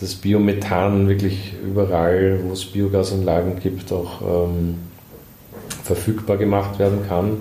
das 0.00 0.14
Biomethan 0.14 1.08
wirklich 1.08 1.54
überall, 1.64 2.40
wo 2.44 2.52
es 2.52 2.64
Biogasanlagen 2.64 3.58
gibt, 3.60 3.92
auch 3.92 4.20
ähm, 4.22 4.74
verfügbar 5.82 6.36
gemacht 6.36 6.78
werden 6.78 7.00
kann. 7.08 7.38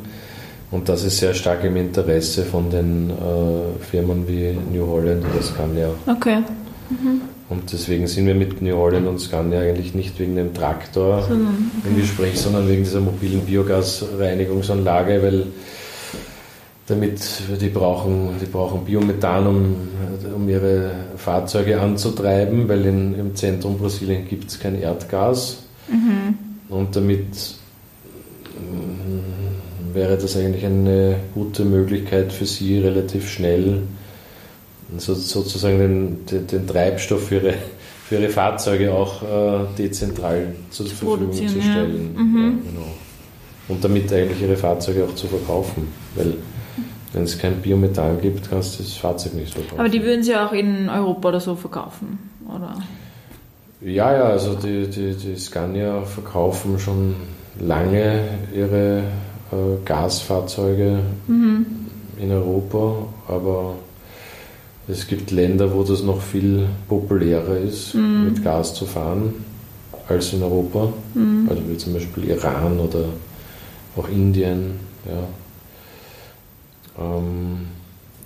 Und 0.72 0.88
das 0.88 1.03
ist 1.03 1.18
sehr 1.18 1.34
stark 1.34 1.64
im 1.66 1.76
Interesse 1.76 2.43
von 2.43 2.70
den 2.70 3.09
äh, 3.09 3.84
Firmen 3.84 4.28
wie 4.28 4.55
New 4.72 4.88
Holland 4.88 5.26
oder 5.26 5.43
Scania. 5.43 5.89
Okay. 6.07 6.38
Mhm. 6.89 7.22
Und 7.49 7.74
deswegen 7.74 8.07
sind 8.07 8.28
wir 8.28 8.36
mit 8.36 8.62
New 8.62 8.78
Holland 8.78 9.05
und 9.07 9.20
Scania 9.20 9.59
eigentlich 9.59 9.93
nicht 9.93 10.18
wegen 10.20 10.38
dem 10.38 10.53
Traktor 10.53 11.24
so, 11.24 11.34
okay. 11.34 11.41
im 11.84 11.97
Gespräch, 11.97 12.39
sondern 12.39 12.70
wegen 12.70 12.84
dieser 12.84 13.01
mobilen 13.01 13.41
Biogasreinigungsanlage, 13.41 15.22
weil 15.22 15.47
damit 16.92 17.22
die 17.60 17.70
brauchen, 17.70 18.36
die 18.39 18.46
brauchen 18.46 18.86
Biomethan, 18.86 19.48
um, 19.48 19.76
um 20.36 20.50
ihre 20.50 20.92
Fahrzeuge 21.16 21.80
anzutreiben, 21.80 22.68
weil 22.68 22.86
in, 22.86 23.18
im 23.18 23.36
Zentrum 23.36 23.78
Brasilien 23.78 24.28
gibt 24.28 24.52
es 24.52 24.60
kein 24.60 24.80
Erdgas. 24.80 25.64
Mhm. 25.89 26.38
Und 26.70 26.96
damit 26.96 27.28
mm, 28.60 29.96
wäre 29.96 30.18
das 30.18 30.36
eigentlich 30.38 30.66
eine 30.66 31.16
gute 31.34 31.66
Möglichkeit 31.66 32.32
für 32.32 32.46
sie, 32.46 32.80
relativ 32.80 33.30
schnell 33.30 33.84
so, 34.98 35.14
sozusagen 35.14 35.80
den, 35.80 36.26
den, 36.26 36.48
den, 36.48 36.68
Treibstoff 36.68 37.28
für 37.28 37.36
ihre, 37.36 37.54
für 38.06 38.16
ihre 38.16 38.30
Fahrzeuge 38.30 38.94
auch 38.94 39.24
äh, 39.24 39.66
dezentral 39.78 40.56
zur 40.70 40.88
Verfügung 40.88 41.32
zu 41.32 41.48
stellen. 41.48 42.12
Ja. 42.16 42.22
Mhm. 42.22 42.38
Ja, 42.38 42.72
genau. 42.72 42.92
Und 43.70 43.84
damit 43.84 44.12
eigentlich 44.12 44.42
ihre 44.42 44.58
Fahrzeuge 44.58 45.06
auch 45.06 45.16
zu 45.16 45.28
verkaufen. 45.28 45.88
Weil 46.16 46.34
wenn 47.14 47.24
es 47.24 47.38
kein 47.38 47.62
Biomethan 47.62 48.22
gibt, 48.22 48.49
kannst 48.49 48.80
du 48.80 48.84
das 48.84 48.93
Fahrzeug 48.93 49.34
nicht 49.34 49.53
verkaufen. 49.53 49.80
Aber 49.80 49.89
die 49.89 50.03
würden 50.03 50.24
sie 50.24 50.36
auch 50.36 50.53
in 50.53 50.89
Europa 50.89 51.30
oder 51.30 51.39
so 51.39 51.55
verkaufen, 51.55 52.20
oder? 52.47 52.76
Ja, 53.82 54.14
ja, 54.14 54.24
also 54.26 54.55
die, 54.55 54.88
die, 54.88 55.16
die 55.16 55.36
Scania 55.36 56.03
verkaufen 56.03 56.78
schon 56.80 57.16
lange 57.59 58.22
ihre 58.55 58.99
äh, 59.51 59.84
Gasfahrzeuge 59.84 60.99
mhm. 61.28 61.66
in 62.20 62.32
Europa, 62.32 63.07
aber 63.28 63.76
es 64.88 65.07
gibt 65.07 65.32
Länder, 65.32 65.74
wo 65.74 65.84
das 65.84 66.03
noch 66.03 66.22
viel 66.22 66.68
populärer 66.88 67.57
ist, 67.57 67.95
mhm. 67.95 68.26
mit 68.26 68.43
Gas 68.43 68.74
zu 68.74 68.86
fahren, 68.86 69.34
als 70.07 70.34
in 70.34 70.43
Europa. 70.43 70.91
Mhm. 71.14 71.47
Also 71.49 71.62
wie 71.68 71.78
zum 71.78 71.93
Beispiel 71.93 72.26
Iran 72.30 72.80
oder 72.80 73.05
auch 73.95 74.07
Indien. 74.09 74.80
Ja. 75.05 75.24
Ähm, 77.00 77.68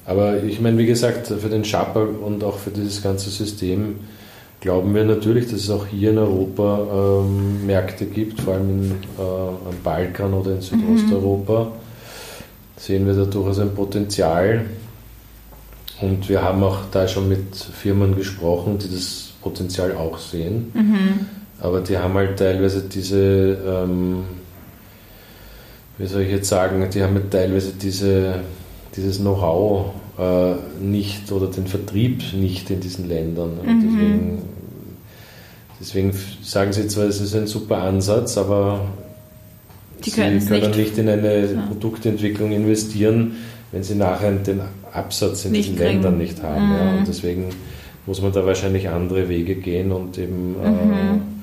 aber 0.05 0.43
ich 0.43 0.61
meine, 0.61 0.77
wie 0.77 0.85
gesagt, 0.85 1.27
für 1.27 1.49
den 1.49 1.65
Schapper 1.65 2.07
und 2.23 2.43
auch 2.43 2.59
für 2.59 2.69
dieses 2.69 3.01
ganze 3.01 3.29
System 3.29 3.95
glauben 4.59 4.93
wir 4.93 5.03
natürlich, 5.03 5.45
dass 5.45 5.61
es 5.61 5.69
auch 5.69 5.87
hier 5.87 6.11
in 6.11 6.17
Europa 6.17 7.21
ähm, 7.23 7.65
Märkte 7.65 8.05
gibt, 8.05 8.41
vor 8.41 8.55
allem 8.55 8.69
in, 8.69 8.91
äh, 8.91 9.21
am 9.21 9.75
Balkan 9.83 10.33
oder 10.33 10.53
in 10.53 10.61
Südosteuropa. 10.61 11.65
Mhm. 11.65 11.71
Sehen 12.77 13.07
wir 13.07 13.13
da 13.13 13.25
durchaus 13.25 13.59
ein 13.59 13.73
Potenzial. 13.73 14.65
Und 16.01 16.27
wir 16.27 16.41
haben 16.41 16.63
auch 16.63 16.79
da 16.91 17.07
schon 17.07 17.29
mit 17.29 17.55
Firmen 17.55 18.15
gesprochen, 18.15 18.77
die 18.77 18.93
das 18.93 19.33
Potenzial 19.41 19.93
auch 19.95 20.17
sehen. 20.17 20.71
Mhm. 20.73 21.25
Aber 21.59 21.81
die 21.81 21.97
haben 21.97 22.15
halt 22.15 22.37
teilweise 22.37 22.81
diese, 22.81 23.57
ähm, 23.65 24.23
wie 25.97 26.07
soll 26.07 26.21
ich 26.21 26.31
jetzt 26.31 26.49
sagen, 26.49 26.85
die 26.93 27.01
haben 27.01 27.15
halt 27.15 27.31
teilweise 27.31 27.71
diese 27.73 28.41
dieses 28.95 29.19
Know-how 29.19 29.93
äh, 30.17 30.55
nicht 30.81 31.31
oder 31.31 31.47
den 31.47 31.67
Vertrieb 31.67 32.21
nicht 32.33 32.69
in 32.69 32.79
diesen 32.79 33.07
Ländern. 33.07 33.59
Mhm. 33.63 33.81
Deswegen, 33.81 34.41
deswegen, 35.79 36.13
sagen 36.43 36.73
sie 36.73 36.87
zwar, 36.87 37.05
es 37.05 37.19
ist 37.19 37.35
ein 37.35 37.47
super 37.47 37.77
Ansatz, 37.79 38.37
aber 38.37 38.87
die 40.03 40.09
sie 40.09 40.21
können 40.21 40.37
nicht, 40.37 40.77
nicht 40.77 40.97
in 40.97 41.09
eine 41.09 41.53
ja. 41.53 41.61
Produktentwicklung 41.67 42.51
investieren, 42.51 43.35
wenn 43.71 43.83
sie 43.83 43.95
nachher 43.95 44.31
den 44.31 44.61
Absatz 44.93 45.45
in 45.45 45.51
nicht 45.51 45.69
diesen 45.69 45.77
kriegen. 45.77 45.93
Ländern 45.93 46.17
nicht 46.17 46.41
haben. 46.41 46.67
Mhm. 46.67 46.75
Ja. 46.75 46.97
Und 46.97 47.07
deswegen 47.07 47.49
muss 48.05 48.21
man 48.21 48.31
da 48.31 48.45
wahrscheinlich 48.45 48.89
andere 48.89 49.27
Wege 49.27 49.55
gehen 49.55 49.91
und 49.91 50.17
eben 50.17 50.55
äh, 50.63 50.69
mhm. 50.69 50.93
äh, 50.93 51.34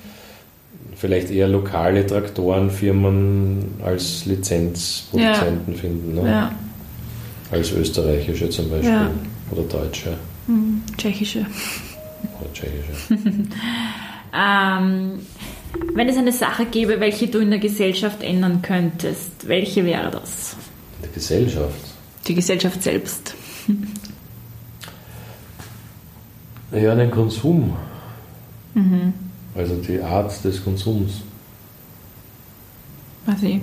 vielleicht 1.02 1.30
eher 1.30 1.48
lokale 1.48 2.06
Traktorenfirmen 2.06 3.74
als 3.84 4.24
Lizenzproduzenten 4.24 5.74
ja. 5.74 5.78
finden. 5.78 6.14
Ne? 6.14 6.26
Ja 6.26 6.52
als 7.52 7.70
österreichische 7.72 8.48
zum 8.50 8.70
Beispiel 8.70 8.90
ja. 8.90 9.10
oder 9.50 9.62
deutsche. 9.62 10.16
Hm, 10.46 10.82
tschechische. 10.96 11.46
Oder 12.40 12.52
tschechische. 12.52 13.46
Ähm, 14.34 15.26
wenn 15.92 16.08
es 16.08 16.16
eine 16.16 16.32
Sache 16.32 16.64
gäbe, 16.64 17.00
welche 17.00 17.26
du 17.26 17.38
in 17.38 17.50
der 17.50 17.58
Gesellschaft 17.58 18.22
ändern 18.22 18.62
könntest, 18.62 19.46
welche 19.46 19.84
wäre 19.84 20.10
das? 20.10 20.56
Die 21.04 21.12
Gesellschaft? 21.12 21.78
Die 22.26 22.34
Gesellschaft 22.34 22.82
selbst. 22.82 23.34
Ja, 26.72 26.94
den 26.94 27.10
Konsum. 27.10 27.76
Mhm. 28.72 29.12
Also 29.54 29.74
die 29.76 30.00
Art 30.00 30.44
des 30.44 30.64
Konsums. 30.64 31.22
Also 33.26 33.60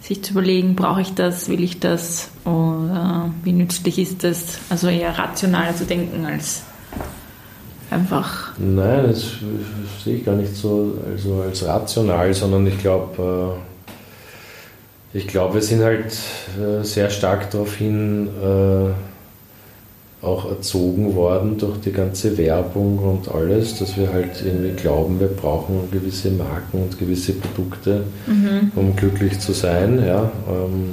sich 0.00 0.22
zu 0.22 0.32
überlegen, 0.32 0.76
brauche 0.76 1.00
ich 1.00 1.14
das, 1.14 1.48
will 1.48 1.62
ich 1.62 1.80
das 1.80 2.30
oder 2.44 3.30
wie 3.42 3.52
nützlich 3.52 3.98
ist 3.98 4.24
das? 4.24 4.58
Also 4.70 4.88
eher 4.88 5.16
rational 5.16 5.74
zu 5.74 5.84
denken 5.84 6.24
als 6.24 6.62
einfach. 7.90 8.52
Nein, 8.58 9.08
das 9.08 9.32
sehe 10.04 10.16
ich 10.16 10.24
gar 10.24 10.36
nicht 10.36 10.54
so 10.54 10.98
also 11.10 11.42
als 11.42 11.66
rational, 11.66 12.32
sondern 12.32 12.66
ich 12.66 12.78
glaube, 12.78 13.58
äh, 15.14 15.18
ich 15.18 15.26
glaube, 15.26 15.54
wir 15.54 15.62
sind 15.62 15.82
halt 15.82 16.12
äh, 16.58 16.84
sehr 16.84 17.10
stark 17.10 17.50
darauf 17.50 17.74
hin 17.74 18.28
äh, 18.42 19.09
auch 20.22 20.50
erzogen 20.50 21.14
worden 21.14 21.56
durch 21.56 21.78
die 21.80 21.92
ganze 21.92 22.36
Werbung 22.36 22.98
und 22.98 23.34
alles, 23.34 23.78
dass 23.78 23.96
wir 23.96 24.12
halt 24.12 24.42
irgendwie 24.44 24.72
glauben, 24.72 25.18
wir 25.18 25.28
brauchen 25.28 25.90
gewisse 25.90 26.30
Marken 26.30 26.82
und 26.82 26.98
gewisse 26.98 27.32
Produkte, 27.32 28.04
mhm. 28.26 28.70
um 28.76 28.94
glücklich 28.96 29.38
zu 29.40 29.52
sein, 29.52 30.04
ja, 30.06 30.30
ähm, 30.48 30.90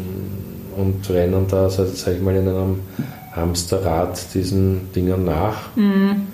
und 0.78 1.10
rennen 1.10 1.46
da, 1.50 1.64
also, 1.64 1.86
sag 1.86 2.16
ich 2.16 2.22
mal, 2.22 2.36
in 2.36 2.48
einem 2.48 2.80
Hamsterrad 3.34 4.34
diesen 4.34 4.92
Dingen 4.94 5.26
nach. 5.26 5.76
Mhm. 5.76 6.28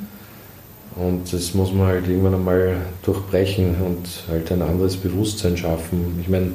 Und 0.95 1.33
das 1.33 1.55
muss 1.55 1.73
man 1.73 1.87
halt 1.87 2.07
irgendwann 2.07 2.35
einmal 2.35 2.75
durchbrechen 3.03 3.75
und 3.83 4.07
halt 4.29 4.51
ein 4.51 4.61
anderes 4.61 4.97
Bewusstsein 4.97 5.57
schaffen. 5.57 6.19
Ich 6.21 6.29
meine, 6.29 6.51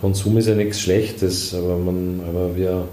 Konsum 0.00 0.38
ist 0.38 0.48
ja 0.48 0.54
nichts 0.54 0.80
Schlechtes, 0.80 1.54
aber, 1.54 1.76
man, 1.76 2.20
aber, 2.28 2.56
wir, 2.56 2.88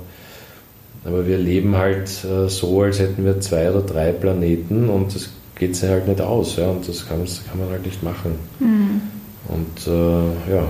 aber 1.06 1.28
wir 1.28 1.38
leben 1.38 1.76
halt 1.76 2.10
äh, 2.24 2.48
so, 2.48 2.82
als 2.82 3.00
hätten 3.00 3.26
wir 3.26 3.40
zwei 3.42 3.70
oder 3.70 3.82
drei 3.82 4.12
Planeten 4.12 4.90
und 4.90 5.14
das 5.14 5.30
geht 5.56 5.76
sich 5.76 5.90
halt 5.90 6.08
nicht 6.08 6.22
aus. 6.22 6.56
Ja, 6.56 6.70
und 6.70 6.88
das 6.88 7.08
kann, 7.08 7.26
kann 7.50 7.60
man 7.60 7.70
halt 7.70 7.86
nicht 7.86 8.02
machen. 8.04 8.36
Mhm. 8.60 9.02
Und 9.48 9.88
äh, 9.88 10.56
ja, 10.56 10.66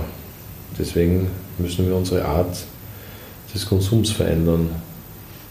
deswegen 0.78 1.28
müssen 1.58 1.86
wir 1.86 1.94
unsere 1.94 2.24
Art 2.24 2.56
des 3.54 3.66
Konsums 3.66 4.10
verändern. 4.10 4.70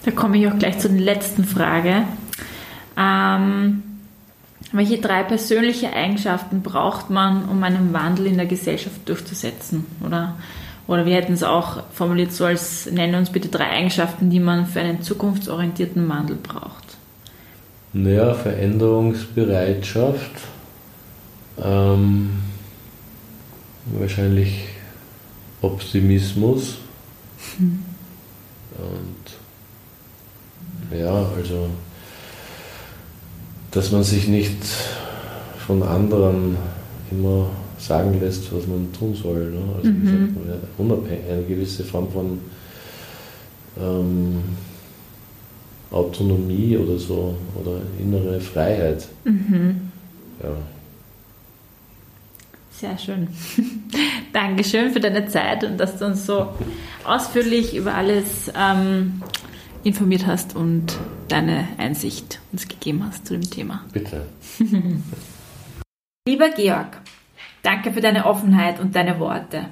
Da 0.04 0.12
komme 0.12 0.38
ich 0.38 0.48
auch 0.48 0.58
gleich 0.58 0.80
zur 0.80 0.92
letzten 0.92 1.46
Frage. 1.46 2.04
Ähm, 2.98 3.84
welche 4.74 4.98
drei 4.98 5.24
persönliche 5.24 5.94
Eigenschaften 5.94 6.62
braucht 6.62 7.10
man, 7.10 7.48
um 7.48 7.64
einen 7.64 7.94
Wandel 7.94 8.28
in 8.28 8.38
der 8.38 8.46
Gesellschaft 8.46 9.08
durchzusetzen? 9.08 9.86
Oder, 10.06 10.36
oder 10.88 11.06
wir 11.06 11.16
hätten 11.16 11.34
es 11.34 11.44
auch 11.44 11.84
formuliert 11.92 12.34
so 12.34 12.46
als, 12.46 12.90
nenne 12.92 13.18
uns 13.18 13.32
bitte 13.32 13.48
drei 13.48 13.70
Eigenschaften, 13.70 14.30
die 14.30 14.40
man 14.40 14.66
für 14.66 14.82
einen 14.82 15.02
zukunftsorientierten 15.02 16.08
Wandel 16.10 16.36
braucht. 16.36 16.98
Naja, 17.94 18.34
Veränderungsbereitschaft, 18.34 20.32
ähm, 21.64 22.32
wahrscheinlich 23.86 24.66
Optimismus 25.62 26.80
hm. 27.58 27.86
und 28.78 29.16
ja, 30.98 31.26
also 31.38 31.70
dass 33.72 33.92
man 33.92 34.04
sich 34.04 34.28
nicht 34.28 34.58
von 35.66 35.84
anderen 35.84 36.58
immer 37.10 37.50
sagen 37.88 38.20
lässt, 38.20 38.54
was 38.54 38.68
man 38.68 38.92
tun 38.94 39.16
soll. 39.16 39.52
Ne? 39.52 39.62
Also 39.78 39.90
mhm. 39.90 40.36
wie 40.36 40.50
sagt 40.50 40.80
man, 40.80 41.00
eine 41.30 41.44
gewisse 41.44 41.84
Form 41.84 42.12
von 42.12 42.40
ähm, 43.80 44.44
Autonomie 45.92 46.78
oder 46.78 46.98
so 46.98 47.36
oder 47.60 47.82
innere 48.00 48.40
Freiheit. 48.40 49.08
Mhm. 49.26 49.92
Ja. 50.42 50.56
Sehr 52.72 52.98
schön. 52.98 53.28
Dankeschön 54.34 54.92
für 54.92 55.00
deine 55.00 55.28
Zeit 55.28 55.64
und 55.64 55.78
dass 55.78 56.00
du 56.00 56.06
uns 56.06 56.26
so 56.26 56.48
ausführlich 57.06 57.76
über 57.76 57.94
alles 57.94 58.52
ähm, 58.58 59.22
informiert 59.84 60.26
hast 60.26 60.56
und 60.56 60.98
deine 61.28 61.68
Einsicht 61.78 62.40
uns 62.52 62.68
gegeben 62.68 63.06
hast 63.06 63.28
zu 63.28 63.34
dem 63.34 63.50
Thema. 63.50 63.86
Bitte. 63.94 64.26
Lieber 66.28 66.50
Georg, 66.50 67.02
danke 67.64 67.92
für 67.92 68.02
deine 68.02 68.28
Offenheit 68.28 68.80
und 68.80 68.96
deine 68.96 69.20
Worte. 69.20 69.66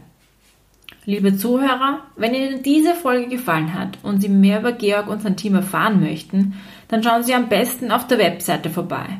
Liebe 1.06 1.36
Zuhörer, 1.36 2.00
wenn 2.16 2.34
Ihnen 2.34 2.64
diese 2.64 2.96
Folge 2.96 3.28
gefallen 3.28 3.74
hat 3.74 4.00
und 4.04 4.22
Sie 4.22 4.30
mehr 4.30 4.60
über 4.60 4.72
Georg 4.72 5.08
und 5.08 5.22
sein 5.22 5.38
Team 5.38 5.56
erfahren 5.56 6.00
möchten, 6.00 6.56
dann 6.88 7.04
schauen 7.04 7.24
Sie 7.24 7.34
am 7.34 7.50
besten 7.50 7.92
auf 7.92 8.08
der 8.08 8.20
Webseite 8.20 8.70
vorbei 8.70 9.20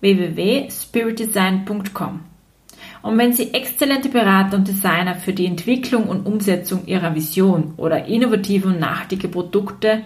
www.spiritdesign.com. 0.00 2.20
Und 3.02 3.18
wenn 3.18 3.32
Sie 3.32 3.52
exzellente 3.54 4.10
Berater 4.10 4.56
und 4.56 4.68
Designer 4.68 5.14
für 5.14 5.32
die 5.32 5.46
Entwicklung 5.46 6.08
und 6.08 6.26
Umsetzung 6.26 6.86
Ihrer 6.86 7.14
Vision 7.14 7.74
oder 7.76 8.06
innovative 8.06 8.66
und 8.68 8.80
nachhaltige 8.80 9.28
Produkte 9.28 10.02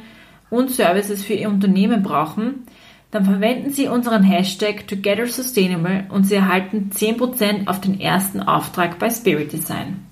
und 0.51 0.71
Services 0.71 1.25
für 1.25 1.35
Ihr 1.35 1.49
Unternehmen 1.49 2.03
brauchen, 2.03 2.67
dann 3.13 3.27
verwenden 3.27 3.71
Sie 3.71 3.89
unseren 3.89 4.23
Hashtag 4.23 4.89
Together 4.89 5.27
Sustainable 5.27 6.07
und 6.09 6.25
Sie 6.25 6.35
erhalten 6.35 6.91
10% 6.93 7.69
auf 7.69 7.79
den 7.79 8.01
ersten 8.01 8.41
Auftrag 8.41 8.99
bei 8.99 9.11
Spirit 9.11 9.53
Design. 9.53 10.07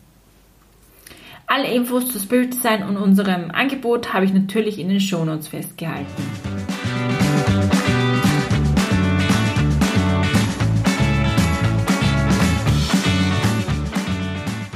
Alle 1.46 1.72
Infos 1.72 2.12
zu 2.12 2.18
Spirit 2.20 2.52
Design 2.52 2.82
und 2.82 2.98
unserem 2.98 3.50
Angebot 3.50 4.12
habe 4.12 4.26
ich 4.26 4.34
natürlich 4.34 4.78
in 4.78 4.90
den 4.90 5.00
Shownotes 5.00 5.48
festgehalten. 5.48 6.22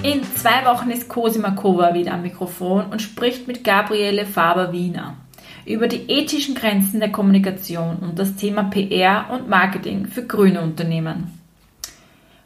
In 0.02 0.22
zwei 0.34 0.64
Wochen 0.64 0.90
ist 0.90 1.10
Cosima 1.10 1.50
Kova 1.50 1.92
wieder 1.92 2.14
am 2.14 2.22
Mikrofon 2.22 2.86
und 2.86 3.02
spricht 3.02 3.46
mit 3.46 3.64
Gabriele 3.64 4.24
Faber-Wiener 4.24 5.18
über 5.66 5.88
die 5.88 6.10
ethischen 6.10 6.54
Grenzen 6.54 7.00
der 7.00 7.12
Kommunikation 7.12 7.96
und 7.96 8.18
das 8.18 8.36
Thema 8.36 8.64
PR 8.64 9.26
und 9.30 9.48
Marketing 9.48 10.06
für 10.06 10.26
grüne 10.26 10.60
Unternehmen. 10.60 11.38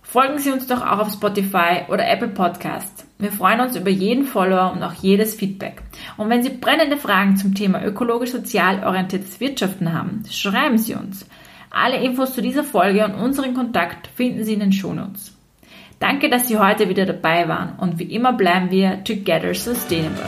Folgen 0.02 0.38
Sie 0.38 0.50
uns 0.50 0.66
doch 0.66 0.80
auch 0.80 1.00
auf 1.00 1.12
Spotify 1.12 1.82
oder 1.88 2.08
Apple 2.08 2.28
Podcast. 2.28 3.04
Wir 3.18 3.30
freuen 3.30 3.60
uns 3.60 3.76
über 3.76 3.90
jeden 3.90 4.24
Follower 4.24 4.72
und 4.72 4.82
auch 4.82 4.94
jedes 4.94 5.34
Feedback. 5.34 5.82
Und 6.16 6.30
wenn 6.30 6.42
Sie 6.42 6.48
brennende 6.48 6.96
Fragen 6.96 7.36
zum 7.36 7.54
Thema 7.54 7.84
ökologisch-sozial 7.84 8.84
orientiertes 8.84 9.38
Wirtschaften 9.38 9.92
haben, 9.92 10.22
schreiben 10.30 10.78
Sie 10.78 10.94
uns. 10.94 11.26
Alle 11.70 12.02
Infos 12.02 12.32
zu 12.32 12.40
dieser 12.40 12.64
Folge 12.64 13.04
und 13.04 13.16
unseren 13.16 13.52
Kontakt 13.52 14.06
finden 14.06 14.44
Sie 14.44 14.54
in 14.54 14.60
den 14.60 14.72
Shownotes. 14.72 15.36
Danke, 16.00 16.30
dass 16.30 16.48
Sie 16.48 16.58
heute 16.58 16.88
wieder 16.88 17.04
dabei 17.04 17.48
waren 17.48 17.78
und 17.78 17.98
wie 17.98 18.04
immer 18.04 18.32
bleiben 18.32 18.70
wir 18.70 19.04
together 19.04 19.52
sustainable. 19.52 20.24